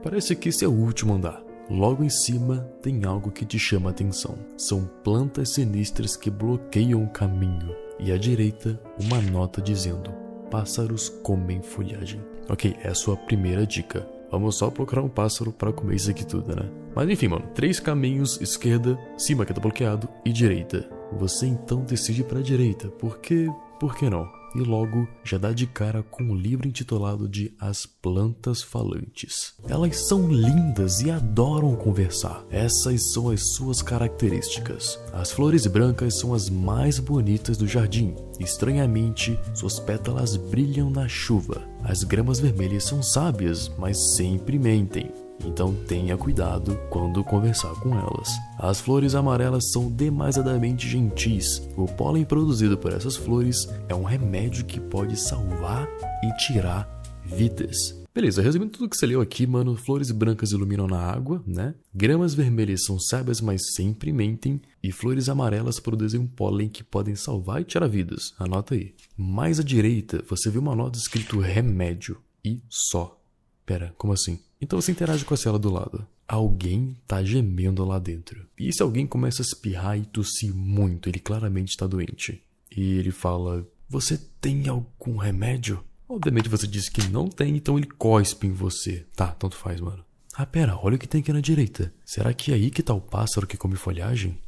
[0.03, 1.41] Parece que esse é o último andar.
[1.71, 4.37] Logo em cima tem algo que te chama a atenção.
[4.57, 7.75] São plantas sinistras que bloqueiam o caminho.
[8.01, 10.13] E à direita, uma nota dizendo:
[10.51, 12.21] Pássaros comem folhagem.
[12.49, 14.07] Ok, é a sua primeira dica.
[14.31, 16.69] Vamos só procurar um pássaro para comer isso aqui tudo, né?
[16.97, 20.89] Mas enfim, mano, três caminhos: esquerda, cima que tá bloqueado e direita.
[21.19, 23.49] Você então decide para a direita, porque
[23.79, 24.29] por que não?
[24.55, 29.53] E logo já dá de cara com um livro intitulado de As Plantas Falantes.
[29.69, 32.45] Elas são lindas e adoram conversar.
[32.51, 34.99] Essas são as suas características.
[35.13, 38.15] As flores brancas são as mais bonitas do jardim.
[38.39, 41.69] Estranhamente, suas pétalas brilham na chuva.
[41.83, 45.11] As gramas vermelhas são sábias, mas sempre mentem
[45.45, 48.29] então tenha cuidado quando conversar com elas.
[48.59, 51.63] As flores amarelas são demasiadamente gentis.
[51.77, 55.89] O pólen produzido por essas flores é um remédio que pode salvar
[56.23, 56.89] e tirar
[57.25, 58.05] vidas.
[58.15, 61.75] Beleza, resumindo tudo que você leu aqui, mano, flores brancas iluminam na água, né?
[61.93, 64.63] Gramas vermelhas são sábias, mas sempre mentem.
[64.81, 68.33] E flores amarelas produzem um pólen que podem salvar e tirar vidas.
[68.39, 68.95] Anota aí.
[69.17, 72.17] Mais à direita, você vê uma nota escrito remédio.
[72.45, 73.21] E só.
[73.67, 74.39] Pera, como assim?
[74.65, 76.07] Então você interage com a cela do lado.
[76.27, 78.47] Alguém tá gemendo lá dentro.
[78.59, 82.43] E esse alguém começa a espirrar e tossir muito, ele claramente está doente.
[82.75, 85.85] E ele fala: Você tem algum remédio?
[86.09, 89.05] Obviamente você disse que não tem, então ele cospe em você.
[89.15, 90.03] Tá, tanto faz, mano.
[90.35, 91.93] Ah, pera, olha o que tem aqui na direita.
[92.03, 94.39] Será que é aí que tá o pássaro que come folhagem?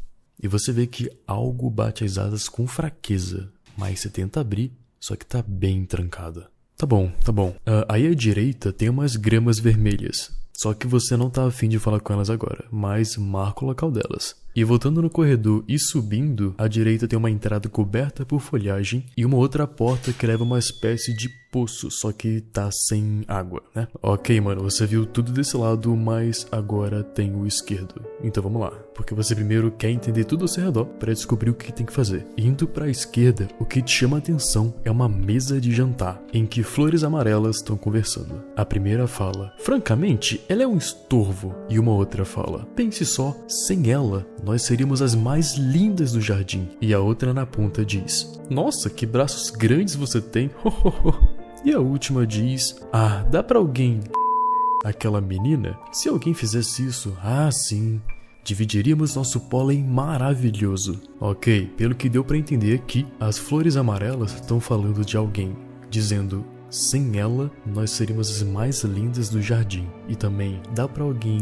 [0.43, 5.15] E você vê que algo bate as asas com fraqueza, mas você tenta abrir, só
[5.15, 6.51] que tá bem trancada.
[6.77, 7.51] Tá bom, tá bom.
[7.67, 10.31] Uh, aí à direita tem umas gramas vermelhas.
[10.53, 13.91] Só que você não tá afim de falar com elas agora, mas marca o local
[13.91, 14.37] delas.
[14.57, 19.27] E voltando no corredor e subindo, à direita tem uma entrada coberta por folhagem e
[19.27, 23.87] uma outra porta que leva uma espécie de poço, só que tá sem água, né?
[24.03, 27.95] Ok, mano, você viu tudo desse lado, mas agora tem o esquerdo.
[28.23, 31.55] Então vamos lá, porque você primeiro quer entender tudo ao seu redor para descobrir o
[31.55, 32.27] que tem que fazer.
[32.37, 36.23] Indo para a esquerda, o que te chama a atenção é uma mesa de jantar
[36.33, 38.43] em que flores amarelas estão conversando.
[38.57, 43.91] A primeira fala: "Francamente, ela é um estorvo", e uma outra fala: "Pense só, sem
[43.91, 46.69] ela nós seríamos as mais lindas do jardim.
[46.81, 50.49] E a outra na ponta diz: Nossa, que braços grandes você tem!
[51.65, 53.99] e a última diz: Ah, dá para alguém.
[54.85, 55.77] Aquela menina?
[55.91, 58.01] Se alguém fizesse isso, ah, sim,
[58.45, 61.01] dividiríamos nosso pólen maravilhoso.
[61.19, 65.57] Ok, pelo que deu para entender aqui, as flores amarelas estão falando de alguém,
[65.91, 69.89] dizendo sem ela nós seríamos as mais lindas do jardim.
[70.07, 71.41] E também dá para alguém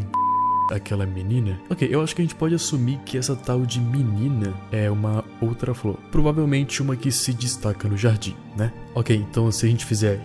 [0.70, 1.60] aquela menina.
[1.68, 5.24] Ok, eu acho que a gente pode assumir que essa tal de menina é uma
[5.40, 5.96] outra flor.
[6.10, 8.72] Provavelmente uma que se destaca no jardim, né?
[8.94, 10.20] Ok, então se a gente fizer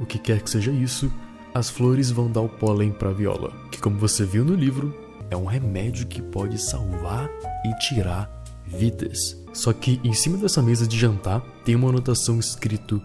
[0.00, 1.12] o que quer que seja isso,
[1.54, 4.94] as flores vão dar o pólen para a viola, que como você viu no livro,
[5.30, 7.30] é um remédio que pode salvar
[7.64, 8.30] e tirar
[8.66, 9.36] vidas.
[9.52, 13.00] Só que em cima dessa mesa de jantar tem uma anotação escrito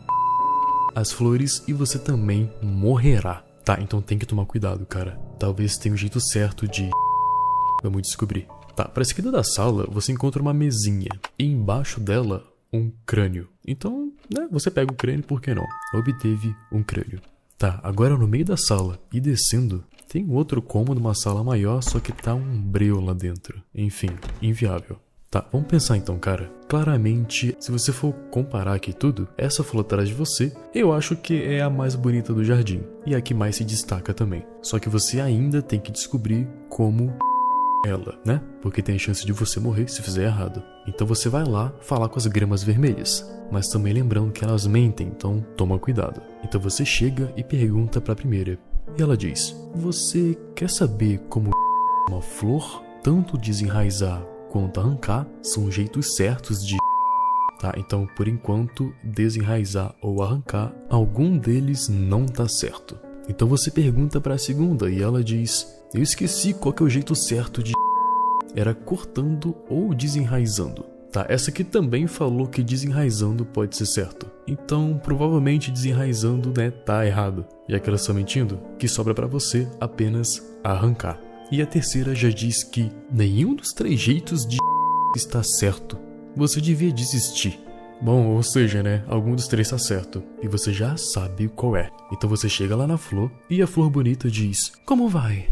[0.95, 3.43] as flores e você também morrerá.
[3.63, 5.28] Tá, então tem que tomar cuidado, cara.
[5.39, 6.89] Talvez tenha um jeito certo de.
[7.81, 8.47] Vamos descobrir.
[8.75, 13.47] Tá, para a esquerda da sala você encontra uma mesinha e embaixo dela um crânio.
[13.65, 15.65] Então, né, você pega o crânio, por que não?
[15.93, 17.21] Obteve um crânio.
[17.57, 21.99] Tá, agora no meio da sala e descendo, tem outro cômodo, uma sala maior, só
[21.99, 23.61] que tá um breu lá dentro.
[23.73, 24.09] Enfim,
[24.41, 24.97] inviável.
[25.31, 26.51] Tá, vamos pensar então, cara.
[26.67, 31.43] Claramente, se você for comparar aqui tudo, essa flor atrás de você, eu acho que
[31.43, 32.81] é a mais bonita do jardim.
[33.05, 34.43] E a que mais se destaca também.
[34.59, 37.13] Só que você ainda tem que descobrir como
[37.85, 38.41] ela, né?
[38.59, 40.63] Porque tem a chance de você morrer se fizer errado.
[40.87, 43.23] Então você vai lá falar com as gramas vermelhas.
[43.51, 46.21] Mas também lembrando que elas mentem, então toma cuidado.
[46.43, 48.57] Então você chega e pergunta para a primeira.
[48.97, 51.51] E ela diz: Você quer saber como
[52.09, 56.77] uma flor, tanto desenraizar quanto arrancar, são jeitos certos de
[57.59, 57.73] tá?
[57.77, 62.97] Então, por enquanto, desenraizar ou arrancar, algum deles não tá certo.
[63.27, 66.89] Então você pergunta para a segunda e ela diz: "Eu esqueci qual que é o
[66.89, 67.73] jeito certo de
[68.55, 70.83] era cortando ou desenraizando".
[71.11, 74.27] Tá, essa aqui também falou que desenraizando pode ser certo.
[74.47, 77.45] Então, provavelmente desenraizando, né, tá errado.
[77.67, 81.19] E aquela está mentindo, que sobra para você apenas arrancar.
[81.51, 84.57] E a terceira já diz que nenhum dos três jeitos de
[85.15, 85.97] está certo.
[86.35, 87.59] Você devia desistir.
[88.01, 89.03] Bom, ou seja, né?
[89.07, 90.23] Algum dos três está certo.
[90.43, 91.89] E você já sabe qual é.
[92.11, 95.49] Então você chega lá na flor e a flor bonita diz: Como vai?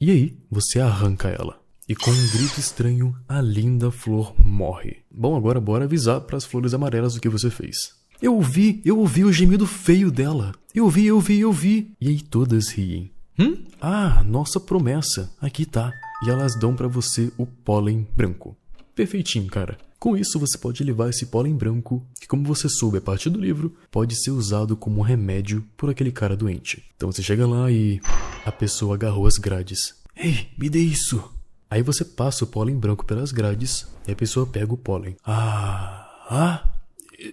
[0.00, 1.60] E aí, você arranca ela.
[1.88, 4.96] E com um grito estranho, a linda flor morre.
[5.08, 7.94] Bom, agora bora avisar para as flores amarelas o que você fez.
[8.20, 10.52] Eu ouvi, eu ouvi o gemido feio dela.
[10.74, 11.92] Eu ouvi, eu ouvi, eu ouvi.
[12.00, 13.12] E aí todas riem.
[13.38, 13.64] Hum?
[13.80, 15.30] Ah, nossa promessa.
[15.40, 15.92] Aqui tá.
[16.24, 18.56] E elas dão para você o pólen branco.
[18.94, 19.76] Perfeitinho, cara.
[19.98, 23.40] Com isso, você pode levar esse pólen branco, que, como você soube a partir do
[23.40, 26.84] livro, pode ser usado como remédio por aquele cara doente.
[26.96, 28.00] Então você chega lá e.
[28.44, 29.94] a pessoa agarrou as grades.
[30.16, 31.32] Ei, me dê isso!
[31.68, 35.16] Aí você passa o pólen branco pelas grades e a pessoa pega o pólen.
[35.24, 36.08] Ah.
[36.30, 36.72] Ah?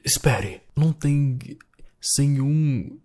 [0.04, 0.62] Espere.
[0.76, 1.38] Não tem.
[2.01, 2.97] sem um.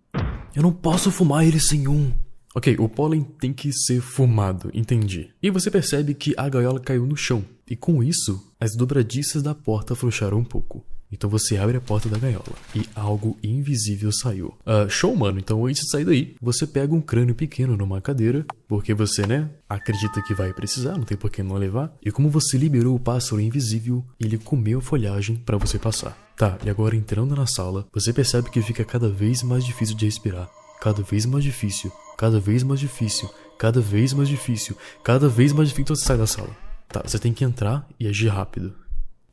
[0.55, 2.11] Eu não posso fumar ele sem um.
[2.59, 5.29] Ok, o pólen tem que ser fumado, entendi.
[5.41, 7.41] E você percebe que a gaiola caiu no chão.
[7.65, 10.83] E com isso, as dobradiças da porta afrouxaram um pouco.
[11.09, 12.43] Então você abre a porta da gaiola
[12.75, 14.53] e algo invisível saiu.
[14.65, 15.39] Uh, show, mano.
[15.39, 19.49] Então antes de sair daí, você pega um crânio pequeno numa cadeira, porque você, né,
[19.69, 21.95] acredita que vai precisar, não tem por que não levar.
[22.03, 26.11] E como você liberou o pássaro invisível, ele comeu a folhagem para você passar.
[26.35, 30.03] Tá, e agora entrando na sala, você percebe que fica cada vez mais difícil de
[30.03, 30.49] respirar.
[30.81, 31.89] Cada vez mais difícil,
[32.19, 35.83] cada vez mais difícil, cada vez mais difícil, cada vez mais difícil.
[35.83, 36.49] Então você sai da sala.
[36.89, 38.73] Tá, você tem que entrar e agir rápido.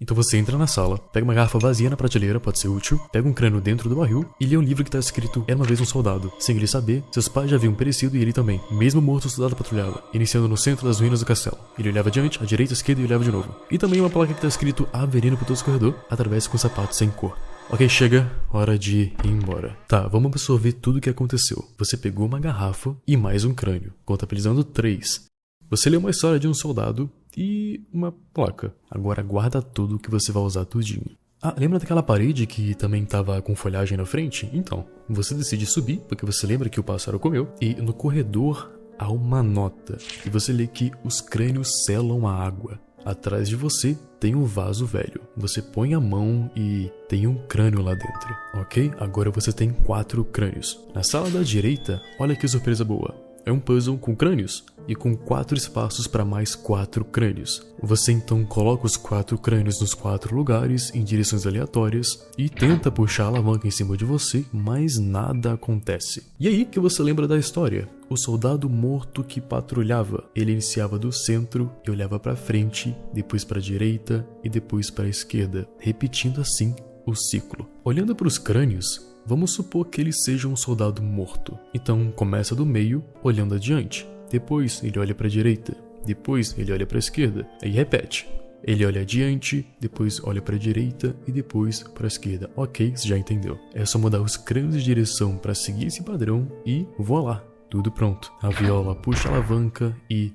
[0.01, 3.27] Então você entra na sala, pega uma garrafa vazia na prateleira, pode ser útil, pega
[3.27, 5.81] um crânio dentro do barril e lê um livro que tá escrito Era uma vez
[5.81, 6.31] um soldado.
[6.39, 8.61] Sem ele saber, seus pais já haviam perecido e ele também.
[8.71, 11.59] Mesmo morto, o soldado patrulhava, iniciando no centro das ruínas do castelo.
[11.77, 13.53] Ele olhava adiante, à direita, à esquerda e olhava de novo.
[13.69, 16.57] E também uma placa que tá escrito Há veneno por todo o corredor, atravessa com
[16.57, 17.37] sapatos sem cor.
[17.69, 19.77] Ok, chega, hora de ir embora.
[19.89, 21.65] Tá, vamos absorver tudo o que aconteceu.
[21.77, 25.27] Você pegou uma garrafa e mais um crânio, contabilizando três.
[25.69, 28.73] Você leu uma história de um soldado e uma placa.
[28.89, 31.11] Agora guarda tudo que você vai usar tudinho.
[31.43, 34.49] Ah, lembra daquela parede que também tava com folhagem na frente?
[34.53, 39.11] Então, você decide subir, porque você lembra que o pássaro comeu, e no corredor há
[39.11, 39.99] uma nota.
[40.25, 42.81] E você lê que os crânios selam a água.
[43.07, 45.21] Atrás de você tem um vaso velho.
[45.37, 48.91] Você põe a mão e tem um crânio lá dentro, ok?
[48.99, 50.81] Agora você tem quatro crânios.
[50.93, 53.26] Na sala da direita, olha que surpresa boa.
[53.47, 57.65] É um puzzle com crânios e com quatro espaços para mais quatro crânios.
[57.81, 63.25] Você então coloca os quatro crânios nos quatro lugares em direções aleatórias e tenta puxar
[63.25, 66.25] a alavanca em cima de você, mas nada acontece.
[66.41, 67.89] E aí que você lembra da história?
[68.11, 70.25] O soldado morto que patrulhava.
[70.35, 75.05] Ele iniciava do centro e olhava para frente, depois para a direita e depois para
[75.05, 76.75] a esquerda, repetindo assim
[77.07, 77.69] o ciclo.
[77.85, 81.59] Olhando para os crânios, Vamos supor que ele seja um soldado morto.
[81.75, 84.07] Então começa do meio, olhando adiante.
[84.31, 85.77] Depois ele olha para a direita.
[86.05, 87.45] Depois ele olha para a esquerda.
[87.61, 88.29] E repete.
[88.63, 92.49] Ele olha adiante, depois olha para a direita e depois para a esquerda.
[92.55, 93.59] Ok, você já entendeu.
[93.75, 98.33] É só mudar os crânios de direção para seguir esse padrão e voilá, tudo pronto.
[98.41, 100.33] A viola puxa a alavanca e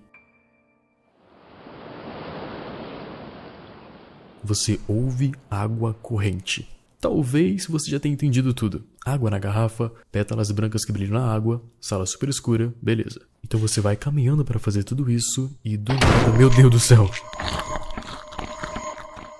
[4.44, 6.81] você ouve água corrente.
[7.02, 8.84] Talvez você já tenha entendido tudo.
[9.04, 13.20] Água na garrafa, pétalas brancas que brilham na água, sala super escura, beleza.
[13.43, 17.10] Então você vai caminhando para fazer tudo isso e do nada, meu Deus do céu.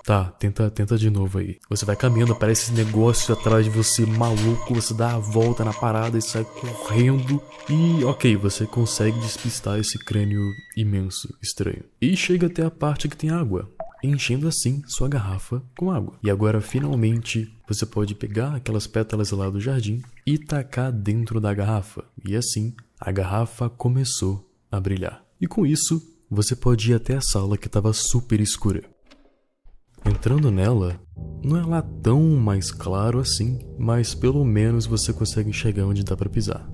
[0.04, 1.60] Tá, tenta, tenta de novo aí.
[1.70, 5.72] Você vai caminhando, aparece esse negócio atrás de você maluco, você dá a volta na
[5.72, 7.40] parada e sai correndo.
[7.70, 10.42] E ok, você consegue despistar esse crânio
[10.76, 11.84] imenso, estranho.
[12.02, 13.70] E chega até a parte que tem água
[14.04, 16.18] enchendo assim sua garrafa com água.
[16.24, 21.54] E agora finalmente você pode pegar aquelas pétalas lá do jardim e tacar dentro da
[21.54, 22.04] garrafa.
[22.26, 25.24] E assim a garrafa começou a brilhar.
[25.40, 28.84] E com isso você pode ir até a sala que estava super escura.
[30.06, 31.00] Entrando nela,
[31.44, 36.18] não é lá tão mais claro assim, mas pelo menos você consegue enxergar onde dá
[36.18, 36.68] para pisar.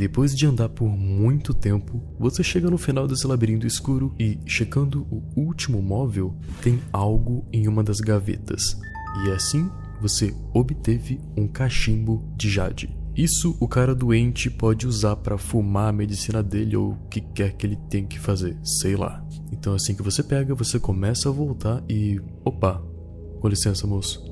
[0.00, 5.06] Depois de andar por muito tempo, você chega no final desse labirinto escuro e, checando
[5.10, 8.80] o último móvel, tem algo em uma das gavetas.
[9.26, 9.68] E assim,
[10.00, 12.96] você obteve um cachimbo de jade.
[13.14, 17.52] Isso o cara doente pode usar para fumar a medicina dele ou o que quer
[17.52, 19.22] que ele tenha que fazer, sei lá.
[19.52, 22.18] Então assim que você pega, você começa a voltar e.
[22.42, 22.82] Opa!
[23.38, 24.29] Com licença, moço.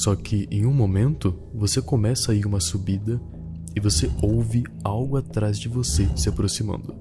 [0.00, 3.20] Só que em um momento você começa a ir uma subida
[3.76, 6.96] e você ouve algo atrás de você se aproximando.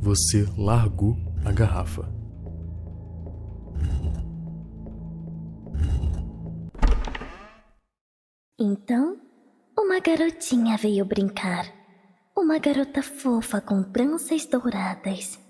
[0.00, 2.08] Você largou a garrafa.
[8.58, 9.18] Então,
[9.78, 11.70] uma garotinha veio brincar.
[12.34, 15.43] Uma garota fofa com tranças douradas.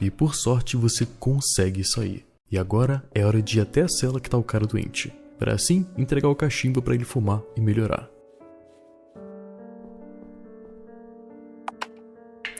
[0.00, 2.26] E por sorte você consegue sair.
[2.50, 5.54] E agora é hora de ir até a cela que tá o cara doente, para
[5.54, 8.08] assim entregar o cachimbo para ele fumar e melhorar.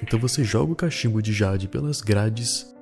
[0.03, 2.74] Então você joga o cachimbo de Jade pelas grades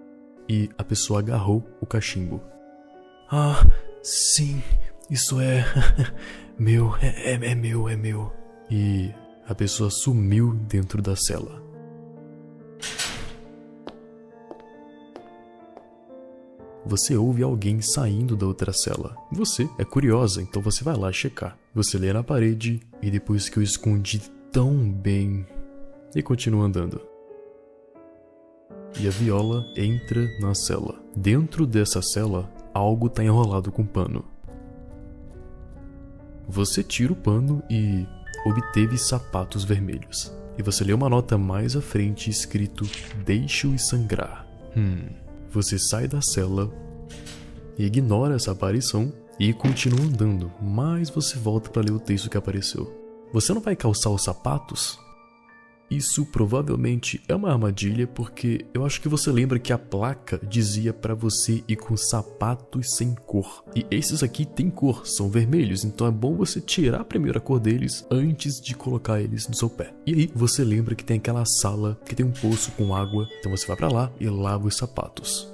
[0.49, 2.41] e a pessoa agarrou o cachimbo.
[3.31, 3.65] Ah,
[4.03, 4.63] sim,
[5.11, 5.65] isso é.
[6.59, 8.33] meu, é, é, é meu, é meu.
[8.71, 9.13] E
[9.47, 11.64] a pessoa sumiu dentro da cela.
[16.87, 19.17] Você ouve alguém saindo da outra cela.
[19.33, 21.57] Você é curiosa, então você vai lá checar.
[21.75, 24.21] Você lê na parede e depois que eu escondi
[24.53, 25.47] tão bem,
[26.15, 27.01] e continua andando.
[29.01, 31.03] E a viola entra na cela.
[31.17, 34.25] Dentro dessa cela, algo está enrolado com pano.
[36.49, 38.07] Você tira o pano e
[38.47, 40.33] obteve sapatos vermelhos.
[40.57, 42.85] E você lê uma nota mais à frente escrito
[43.25, 44.47] Deixe-o sangrar.
[44.77, 45.24] Hum.
[45.55, 46.69] Você sai da cela,
[47.79, 52.93] ignora essa aparição e continua andando, mas você volta para ler o texto que apareceu.
[53.33, 54.99] Você não vai calçar os sapatos?
[55.95, 60.93] Isso provavelmente é uma armadilha porque eu acho que você lembra que a placa dizia
[60.93, 63.65] para você ir com sapatos sem cor.
[63.77, 67.61] E esses aqui têm cor, são vermelhos, então é bom você tirar a primeira cor
[67.61, 69.95] deles antes de colocar eles no seu pé.
[70.05, 73.53] E aí você lembra que tem aquela sala que tem um poço com água, então
[73.53, 75.49] você vai para lá e lava os sapatos.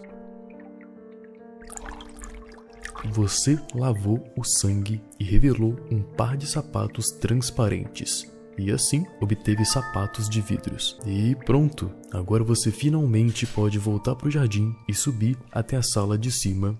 [3.12, 10.28] Você lavou o sangue e revelou um par de sapatos transparentes e assim obteve sapatos
[10.28, 10.98] de vidros.
[11.06, 16.18] E pronto, agora você finalmente pode voltar para o jardim e subir até a sala
[16.18, 16.78] de cima.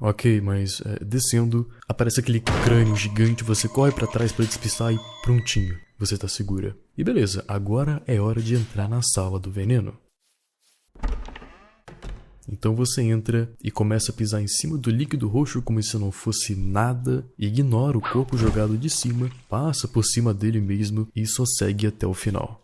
[0.00, 4.98] Ok, mas é, descendo, aparece aquele crânio gigante, você corre para trás para despistar e
[5.22, 6.74] prontinho, você tá segura.
[6.96, 9.94] E beleza, agora é hora de entrar na sala do veneno.
[12.52, 16.10] Então você entra e começa a pisar em cima do líquido roxo como se não
[16.10, 21.44] fosse nada, ignora o corpo jogado de cima, passa por cima dele mesmo e só
[21.46, 22.60] segue até o final.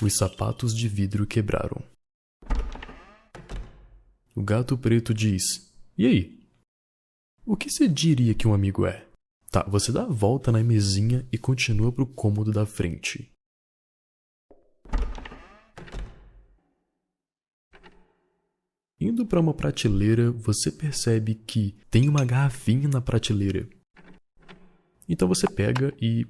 [0.00, 1.82] Os sapatos de vidro quebraram.
[4.34, 6.40] O gato preto diz: E aí?
[7.44, 9.06] O que você diria que um amigo é?
[9.50, 13.30] Tá, você dá a volta na mesinha e continua pro cômodo da frente.
[19.00, 23.68] Indo para uma prateleira, você percebe que tem uma garrafinha na prateleira.
[25.08, 26.26] Então você pega e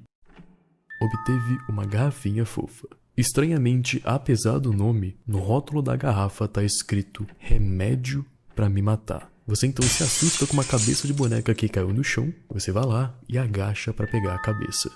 [1.01, 2.87] obteve uma garrafinha fofa.
[3.17, 8.23] Estranhamente, apesar do nome, no rótulo da garrafa está escrito remédio
[8.55, 9.31] para me matar.
[9.47, 12.85] Você então se assusta com uma cabeça de boneca que caiu no chão, você vai
[12.85, 14.91] lá e agacha para pegar a cabeça.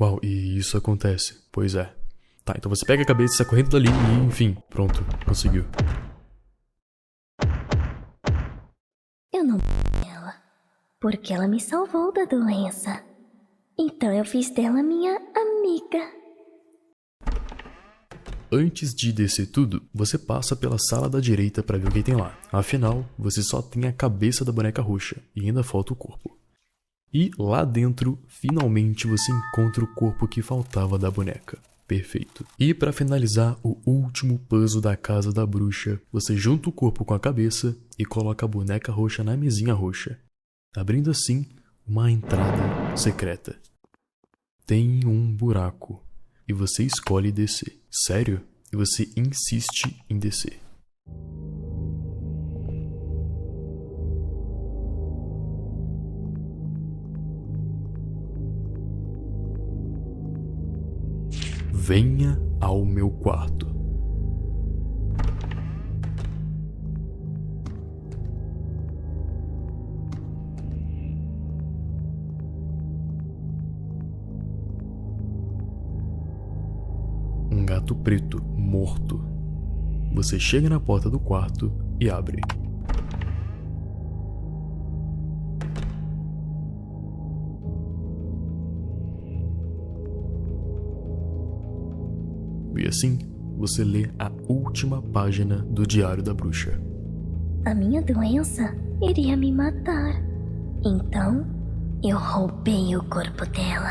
[0.00, 1.42] Uau, e isso acontece.
[1.52, 2.05] Pois é.
[2.46, 5.64] Tá, então você pega a cabeça, sai correndo dali e, enfim, pronto, conseguiu.
[9.34, 9.58] Eu não
[10.08, 10.32] ela,
[11.00, 13.02] porque ela me salvou da doença.
[13.76, 16.08] Então eu fiz dela minha amiga.
[18.52, 22.14] Antes de descer tudo, você passa pela sala da direita para ver o que tem
[22.14, 22.38] lá.
[22.52, 26.38] Afinal, você só tem a cabeça da boneca roxa e ainda falta o corpo.
[27.12, 31.58] E lá dentro, finalmente você encontra o corpo que faltava da boneca.
[31.86, 32.44] Perfeito.
[32.58, 37.14] E para finalizar o último puzzle da casa da bruxa, você junta o corpo com
[37.14, 40.18] a cabeça e coloca a boneca roxa na mesinha roxa,
[40.74, 41.46] abrindo assim
[41.86, 43.56] uma entrada secreta.
[44.66, 46.04] Tem um buraco
[46.48, 47.80] e você escolhe descer.
[47.88, 48.42] Sério?
[48.72, 50.60] E você insiste em descer.
[61.86, 63.64] Venha ao meu quarto.
[77.52, 79.24] Um gato preto morto.
[80.12, 81.70] Você chega na porta do quarto
[82.00, 82.42] e abre.
[92.86, 93.18] E assim,
[93.58, 96.80] você lê a última página do Diário da Bruxa.
[97.64, 100.22] A minha doença iria me matar.
[100.84, 101.44] Então,
[102.00, 103.90] eu roubei o corpo dela.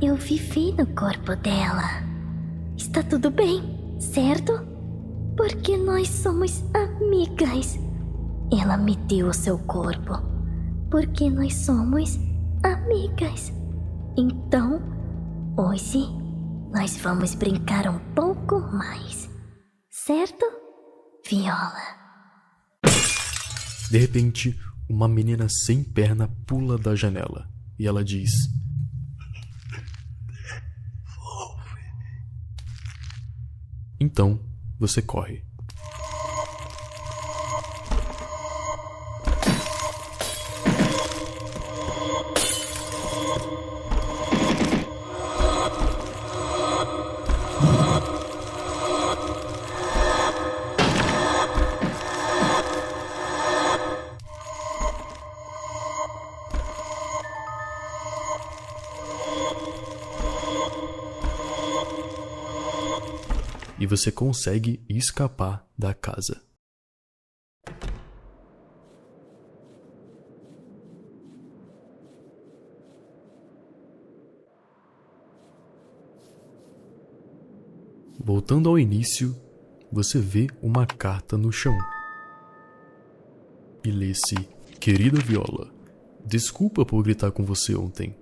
[0.00, 1.82] Eu vivi no corpo dela.
[2.76, 3.60] Está tudo bem,
[3.98, 4.52] certo?
[5.36, 7.76] Porque nós somos amigas.
[8.52, 10.16] Ela me deu o seu corpo.
[10.88, 12.16] Porque nós somos
[12.62, 13.52] amigas.
[14.16, 14.80] Então,
[15.56, 16.27] hoje
[16.70, 19.28] nós vamos brincar um pouco mais.
[19.90, 20.44] Certo,
[21.28, 21.98] Viola?
[23.90, 24.58] De repente,
[24.88, 27.48] uma menina sem perna pula da janela
[27.78, 28.30] e ela diz:
[34.00, 34.40] Então
[34.78, 35.47] você corre.
[63.78, 66.42] E você consegue escapar da casa.
[78.20, 79.34] Voltando ao início,
[79.90, 81.76] você vê uma carta no chão.
[83.84, 84.34] E lê-se:
[84.78, 85.72] Querida Viola,
[86.26, 88.14] desculpa por gritar com você ontem.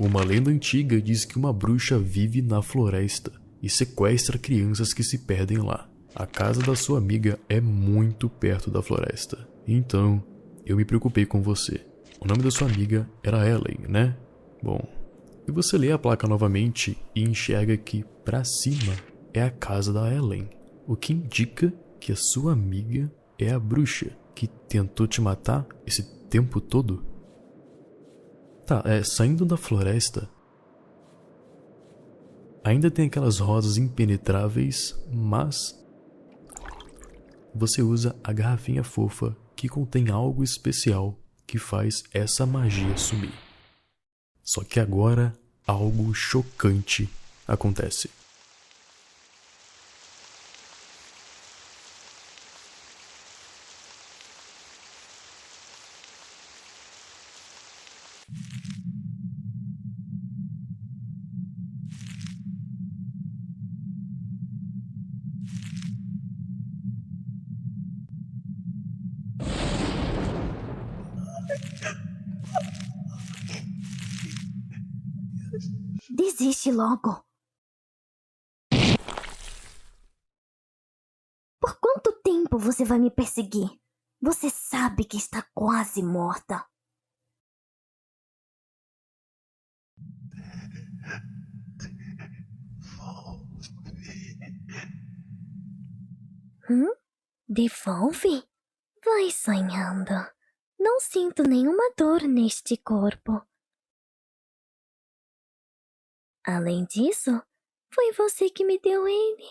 [0.00, 3.32] Uma lenda antiga diz que uma bruxa vive na floresta
[3.62, 5.88] e sequestra crianças que se perdem lá.
[6.14, 9.48] A casa da sua amiga é muito perto da floresta.
[9.66, 10.22] Então,
[10.66, 11.86] eu me preocupei com você.
[12.20, 14.16] O nome da sua amiga era Ellen, né?
[14.62, 14.80] Bom,
[15.46, 18.94] e você lê a placa novamente e enxerga que para cima
[19.32, 20.48] é a casa da Ellen,
[20.86, 26.02] o que indica que a sua amiga é a bruxa que tentou te matar esse
[26.28, 27.04] tempo todo.
[28.66, 30.28] Tá, é, saindo da floresta,
[32.62, 35.74] Ainda tem aquelas rosas impenetráveis, mas
[37.54, 43.32] você usa a garrafinha fofa que contém algo especial que faz essa magia sumir.
[44.42, 45.32] Só que agora
[45.66, 47.08] algo chocante
[47.46, 48.10] acontece.
[76.70, 77.24] Logo.
[81.60, 83.68] Por quanto tempo você vai me perseguir?
[84.20, 86.64] Você sabe que está quase morta.
[96.70, 96.94] Hum?
[97.48, 98.48] Devolve?
[99.04, 100.12] Vai sonhando.
[100.78, 103.49] Não sinto nenhuma dor neste corpo.
[106.46, 107.30] Além disso,
[107.92, 109.48] foi você que me deu ele.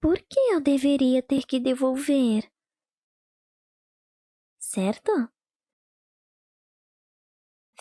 [0.00, 2.50] Por que eu deveria ter que devolver?
[4.58, 5.12] Certo?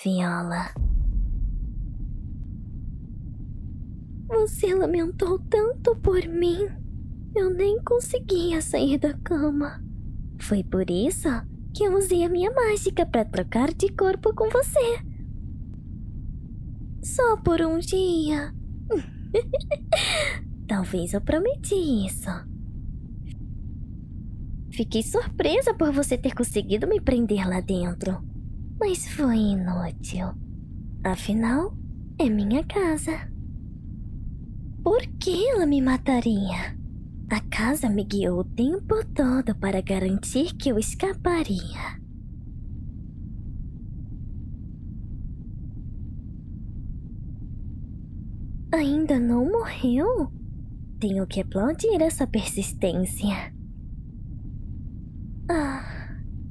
[0.04, 0.74] Viola.
[4.28, 6.68] Você lamentou tanto por mim.
[7.36, 9.84] Eu nem conseguia sair da cama.
[10.40, 11.30] Foi por isso
[11.76, 15.07] que eu usei a minha mágica para trocar de corpo com você.
[17.16, 18.54] Só por um dia.
[20.68, 22.30] Talvez eu prometi isso.
[24.72, 28.22] Fiquei surpresa por você ter conseguido me prender lá dentro.
[28.78, 30.34] Mas foi inútil.
[31.04, 31.74] Afinal,
[32.20, 33.32] é minha casa.
[34.84, 36.78] Por que ela me mataria?
[37.30, 42.02] A casa me guiou o tempo todo para garantir que eu escaparia.
[48.78, 50.32] Ainda não morreu?
[51.00, 53.52] Tenho que aplaudir essa persistência.
[55.50, 55.84] Ah,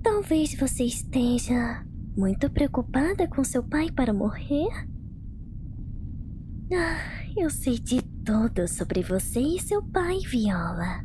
[0.02, 4.66] talvez você esteja muito preocupada com seu pai para morrer?
[6.72, 11.04] Ah, eu sei de tudo sobre você e seu pai, Viola.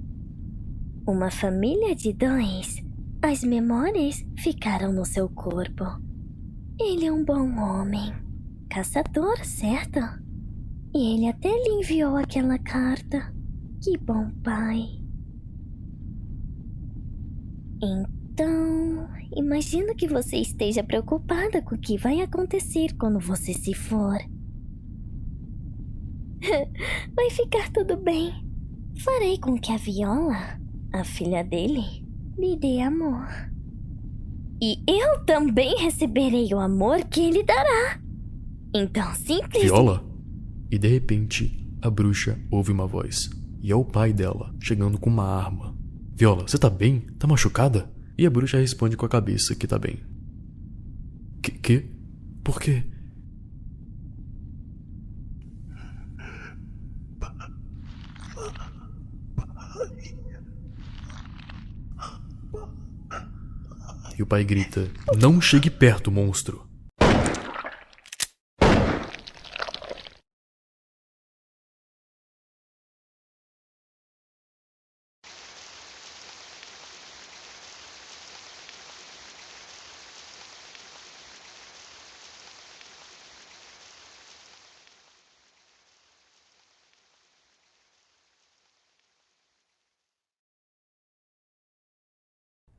[1.07, 2.83] Uma família de dois.
[3.21, 5.85] As memórias ficaram no seu corpo.
[6.79, 8.11] Ele é um bom homem.
[8.67, 10.20] Caçador, certo?
[10.93, 13.33] E ele até lhe enviou aquela carta.
[13.81, 15.01] Que bom pai.
[17.81, 24.17] Então, imagino que você esteja preocupada com o que vai acontecer quando você se for.
[27.15, 28.33] Vai ficar tudo bem.
[29.03, 30.59] Farei com que a Viola,
[30.91, 32.05] a filha dele,
[32.37, 33.27] lhe dê amor.
[34.61, 37.99] E eu também receberei o amor que ele dará.
[38.75, 39.63] Então, simples.
[39.63, 40.10] Viola?
[40.71, 43.29] E de repente, a bruxa ouve uma voz.
[43.61, 45.77] E é o pai dela, chegando com uma arma.
[46.15, 47.01] Viola, você tá bem?
[47.19, 47.91] Tá machucada?
[48.17, 49.99] E a bruxa responde com a cabeça que tá bem.
[51.43, 51.51] Que?
[51.51, 51.85] que?
[52.41, 52.85] Por quê?
[64.17, 66.71] E o pai grita: Não chegue perto, monstro!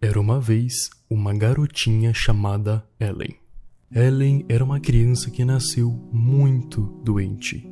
[0.04, 3.36] Era uma vez uma garotinha chamada Ellen.
[3.94, 7.66] Ellen era uma criança que nasceu muito doente.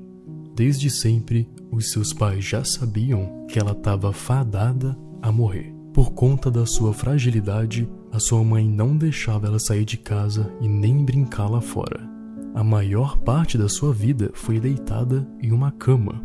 [0.55, 5.75] Desde sempre, os seus pais já sabiam que ela estava fadada a morrer.
[5.93, 10.68] Por conta da sua fragilidade, a sua mãe não deixava ela sair de casa e
[10.68, 12.09] nem brincar lá fora.
[12.55, 16.23] A maior parte da sua vida foi deitada em uma cama.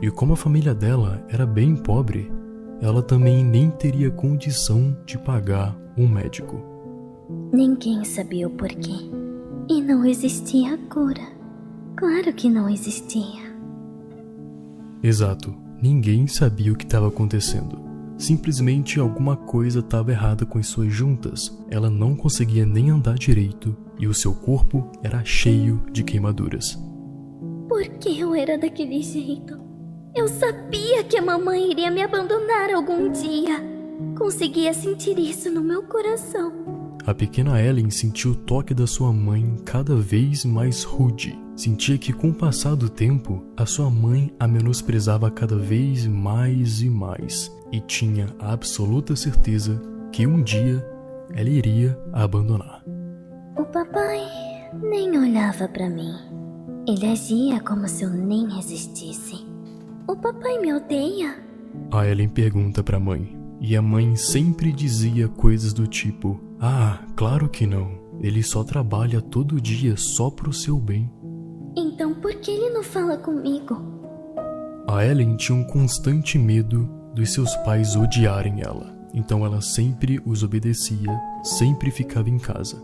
[0.00, 2.30] E como a família dela era bem pobre,
[2.84, 6.62] ela também nem teria condição de pagar um médico.
[7.50, 9.10] Ninguém sabia o porquê.
[9.70, 11.26] E não existia cura.
[11.96, 13.42] Claro que não existia.
[15.02, 15.54] Exato.
[15.80, 17.80] Ninguém sabia o que estava acontecendo.
[18.18, 21.58] Simplesmente alguma coisa estava errada com as suas juntas.
[21.70, 26.78] Ela não conseguia nem andar direito e o seu corpo era cheio de queimaduras.
[27.66, 29.63] Por que eu era daquele jeito?
[30.14, 33.60] Eu sabia que a mamãe iria me abandonar algum dia.
[34.16, 36.52] Conseguia sentir isso no meu coração.
[37.04, 41.36] A pequena Ellen sentiu o toque da sua mãe cada vez mais rude.
[41.56, 46.80] Sentia que, com o passar do tempo, a sua mãe a menosprezava cada vez mais
[46.80, 50.84] e mais, e tinha a absoluta certeza que um dia
[51.34, 52.84] ela iria a abandonar.
[53.58, 54.24] O papai
[54.80, 56.14] nem olhava para mim.
[56.86, 59.43] Ele agia como se eu nem existisse.
[60.06, 61.42] O papai me odeia?
[61.90, 63.36] A Ellen pergunta para a mãe.
[63.58, 68.02] E a mãe sempre dizia coisas do tipo: Ah, claro que não.
[68.20, 71.10] Ele só trabalha todo dia só pro seu bem.
[71.74, 73.82] Então por que ele não fala comigo?
[74.86, 78.94] A Ellen tinha um constante medo dos seus pais odiarem ela.
[79.14, 82.82] Então ela sempre os obedecia, sempre ficava em casa.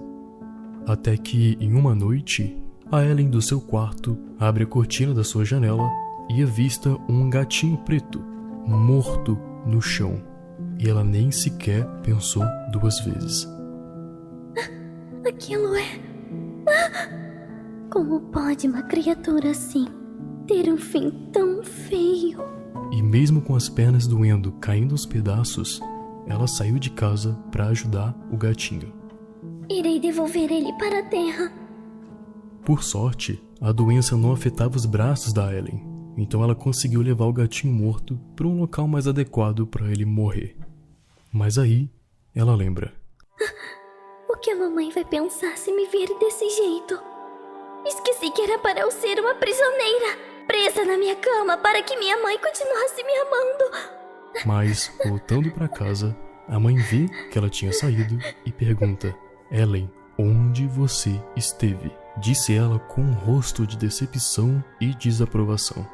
[0.86, 2.56] Até que, em uma noite,
[2.90, 5.86] a Ellen do seu quarto abre a cortina da sua janela
[6.30, 8.20] e avista um gatinho preto,
[8.64, 10.22] morto no chão.
[10.78, 13.48] E ela nem sequer pensou duas vezes.
[15.26, 16.00] Aquilo é.
[17.90, 19.86] Como pode uma criatura assim
[20.46, 22.38] ter um fim tão feio?
[22.92, 25.80] E mesmo com as pernas doendo, caindo aos pedaços,
[26.28, 28.92] ela saiu de casa para ajudar o gatinho.
[29.68, 31.52] Irei devolver ele para a terra.
[32.64, 35.90] Por sorte, a doença não afetava os braços da Ellen,
[36.20, 40.54] então ela conseguiu levar o gatinho morto para um local mais adequado para ele morrer.
[41.32, 41.88] Mas aí,
[42.34, 42.92] ela lembra.
[44.28, 46.98] O que a mamãe vai pensar se me ver desse jeito?
[47.84, 50.16] Esqueci que era para eu ser uma prisioneira,
[50.46, 53.64] presa na minha cama para que minha mãe continuasse me amando.
[54.46, 56.16] Mas, voltando para casa,
[56.48, 59.14] a mãe vê que ela tinha saído e pergunta:
[59.50, 61.92] Ellen, onde você esteve?
[62.16, 65.86] Disse ela com um rosto de decepção e desaprovação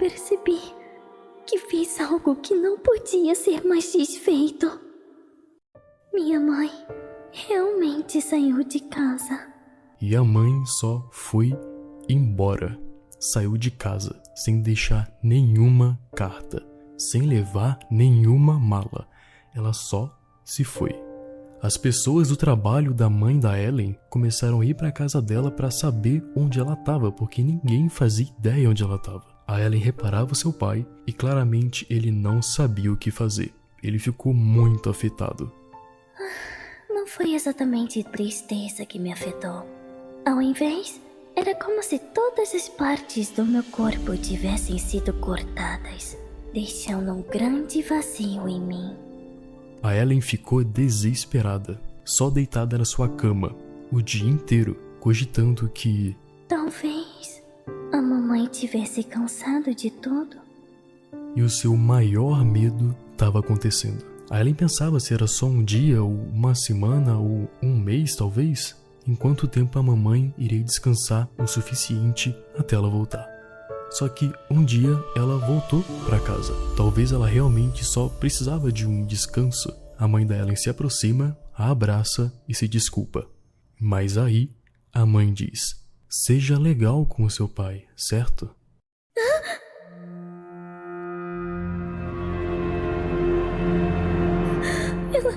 [0.00, 0.58] percebi
[1.46, 4.80] que fiz algo que não podia ser mais desfeito.
[6.10, 6.70] Minha mãe
[7.30, 9.46] realmente saiu de casa.
[10.00, 11.52] E a mãe só foi
[12.08, 12.80] embora.
[13.18, 19.06] Saiu de casa, sem deixar nenhuma carta, sem levar nenhuma mala.
[19.54, 20.98] Ela só se foi.
[21.60, 25.50] As pessoas do trabalho da mãe da Ellen começaram a ir para a casa dela
[25.50, 29.29] para saber onde ela estava, porque ninguém fazia ideia onde ela estava.
[29.50, 33.52] A Ellen reparava seu pai e claramente ele não sabia o que fazer.
[33.82, 35.52] Ele ficou muito afetado.
[36.88, 39.66] Não foi exatamente tristeza que me afetou.
[40.24, 41.00] Ao invés,
[41.34, 46.16] era como se todas as partes do meu corpo tivessem sido cortadas,
[46.54, 48.96] deixando um grande vazio em mim.
[49.82, 53.56] A Ellen ficou desesperada, só deitada na sua cama,
[53.90, 56.16] o dia inteiro, cogitando que.
[56.46, 57.19] Talvez
[57.92, 60.36] a mamãe tivesse cansado de tudo.
[61.34, 64.04] E o seu maior medo estava acontecendo.
[64.30, 68.76] A Ellen pensava se era só um dia, ou uma semana, ou um mês talvez,
[69.06, 73.28] em quanto tempo a mamãe iria descansar o suficiente até ela voltar.
[73.90, 76.54] Só que um dia ela voltou para casa.
[76.76, 79.74] Talvez ela realmente só precisava de um descanso.
[79.98, 83.26] A mãe da Ellen se aproxima, a abraça e se desculpa.
[83.80, 84.52] Mas aí
[84.92, 85.79] a mãe diz:
[86.12, 88.50] Seja legal com o seu pai, certo?
[95.14, 95.32] Ela.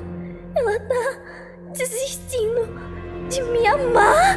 [0.56, 2.66] Ela tá desistindo
[3.30, 4.36] de me amar.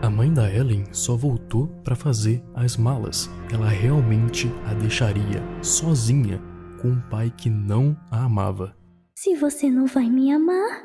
[0.00, 3.28] A mãe da Ellen só voltou para fazer as malas.
[3.52, 6.40] Ela realmente a deixaria sozinha
[6.80, 8.74] com um pai que não a amava.
[9.14, 10.82] Se você não vai me amar,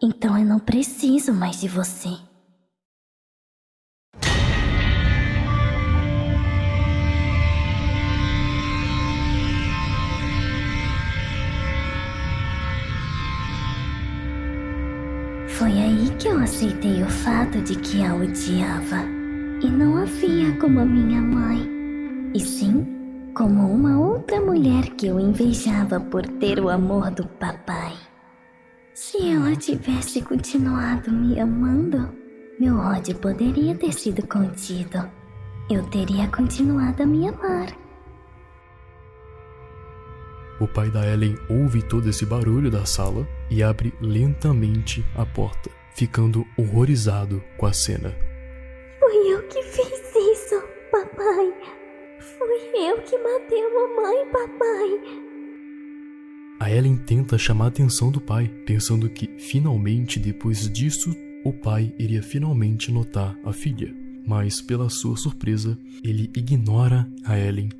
[0.00, 2.16] então eu não preciso mais de você.
[16.46, 19.02] Aceitei o fato de que a odiava.
[19.60, 21.68] E não a via como minha mãe,
[22.32, 22.86] e sim
[23.34, 27.94] como uma outra mulher que eu invejava por ter o amor do papai.
[28.94, 32.08] Se ela tivesse continuado me amando,
[32.60, 35.10] meu ódio poderia ter sido contido.
[35.68, 37.76] Eu teria continuado a me amar.
[40.60, 45.70] O pai da Ellen ouve todo esse barulho da sala e abre lentamente a porta,
[45.96, 48.14] ficando horrorizado com a cena.
[49.00, 51.54] Fui eu que fiz isso, papai.
[52.20, 55.26] Fui eu que matei a mamãe, papai.
[56.60, 61.94] A Ellen tenta chamar a atenção do pai, pensando que finalmente depois disso o pai
[61.98, 63.94] iria finalmente notar a filha.
[64.26, 67.70] Mas, pela sua surpresa, ele ignora a Ellen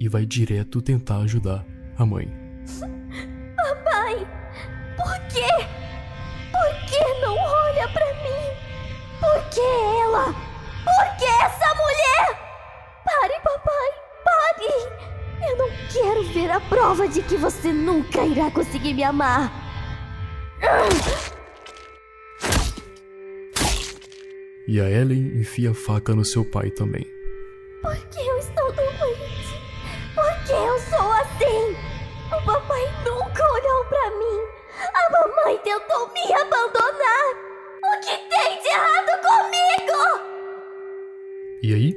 [0.00, 1.66] e vai direto tentar ajudar
[1.98, 2.32] a mãe.
[3.56, 4.14] Papai,
[4.96, 5.85] por quê?
[6.56, 8.56] Por que não olha pra mim?
[9.20, 10.32] Por que ela?
[10.84, 12.40] Por que essa mulher?
[13.04, 13.90] Pare, papai,
[14.24, 15.50] pare!
[15.50, 19.52] Eu não quero ver a prova de que você nunca irá conseguir me amar.
[24.66, 27.15] E a Ellen enfia a faca no seu pai também.
[35.46, 37.26] A mamãe tentou me abandonar.
[37.78, 40.00] O que tem de errado comigo?
[41.62, 41.94] E aí,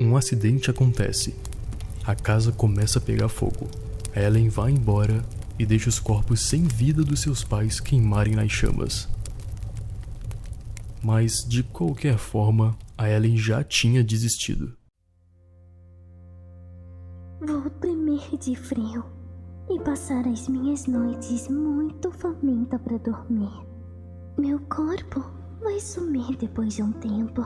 [0.00, 1.34] um acidente acontece.
[2.04, 3.68] A casa começa a pegar fogo.
[4.14, 5.20] Ellen vai embora
[5.58, 9.08] e deixa os corpos sem vida dos seus pais queimarem nas chamas.
[11.02, 14.76] Mas, de qualquer forma, a Ellen já tinha desistido.
[17.40, 19.21] Vou tremer de frio
[19.70, 23.52] e passar as minhas noites muito faminta para dormir.
[24.36, 25.24] Meu corpo
[25.60, 27.44] vai sumir depois de um tempo.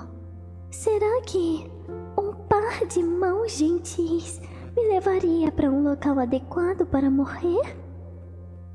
[0.71, 1.71] Será que
[2.19, 4.41] um par de mãos gentis
[4.77, 7.77] me levaria para um local adequado para morrer?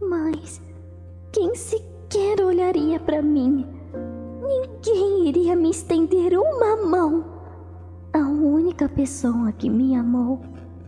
[0.02, 0.62] Mas
[1.32, 3.66] quem sequer olharia para mim?
[4.42, 7.26] Ninguém iria me estender uma mão.
[8.14, 10.42] A única pessoa que me amou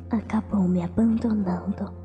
[0.09, 2.02] acabou me abandonando.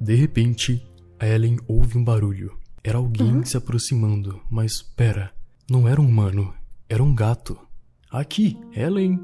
[0.00, 0.82] De repente,
[1.18, 2.56] a Ellen ouve um barulho.
[2.82, 5.30] Era alguém se aproximando, mas pera,
[5.70, 6.54] não era um humano,
[6.88, 7.58] era um gato.
[8.10, 9.20] Aqui, Ellen.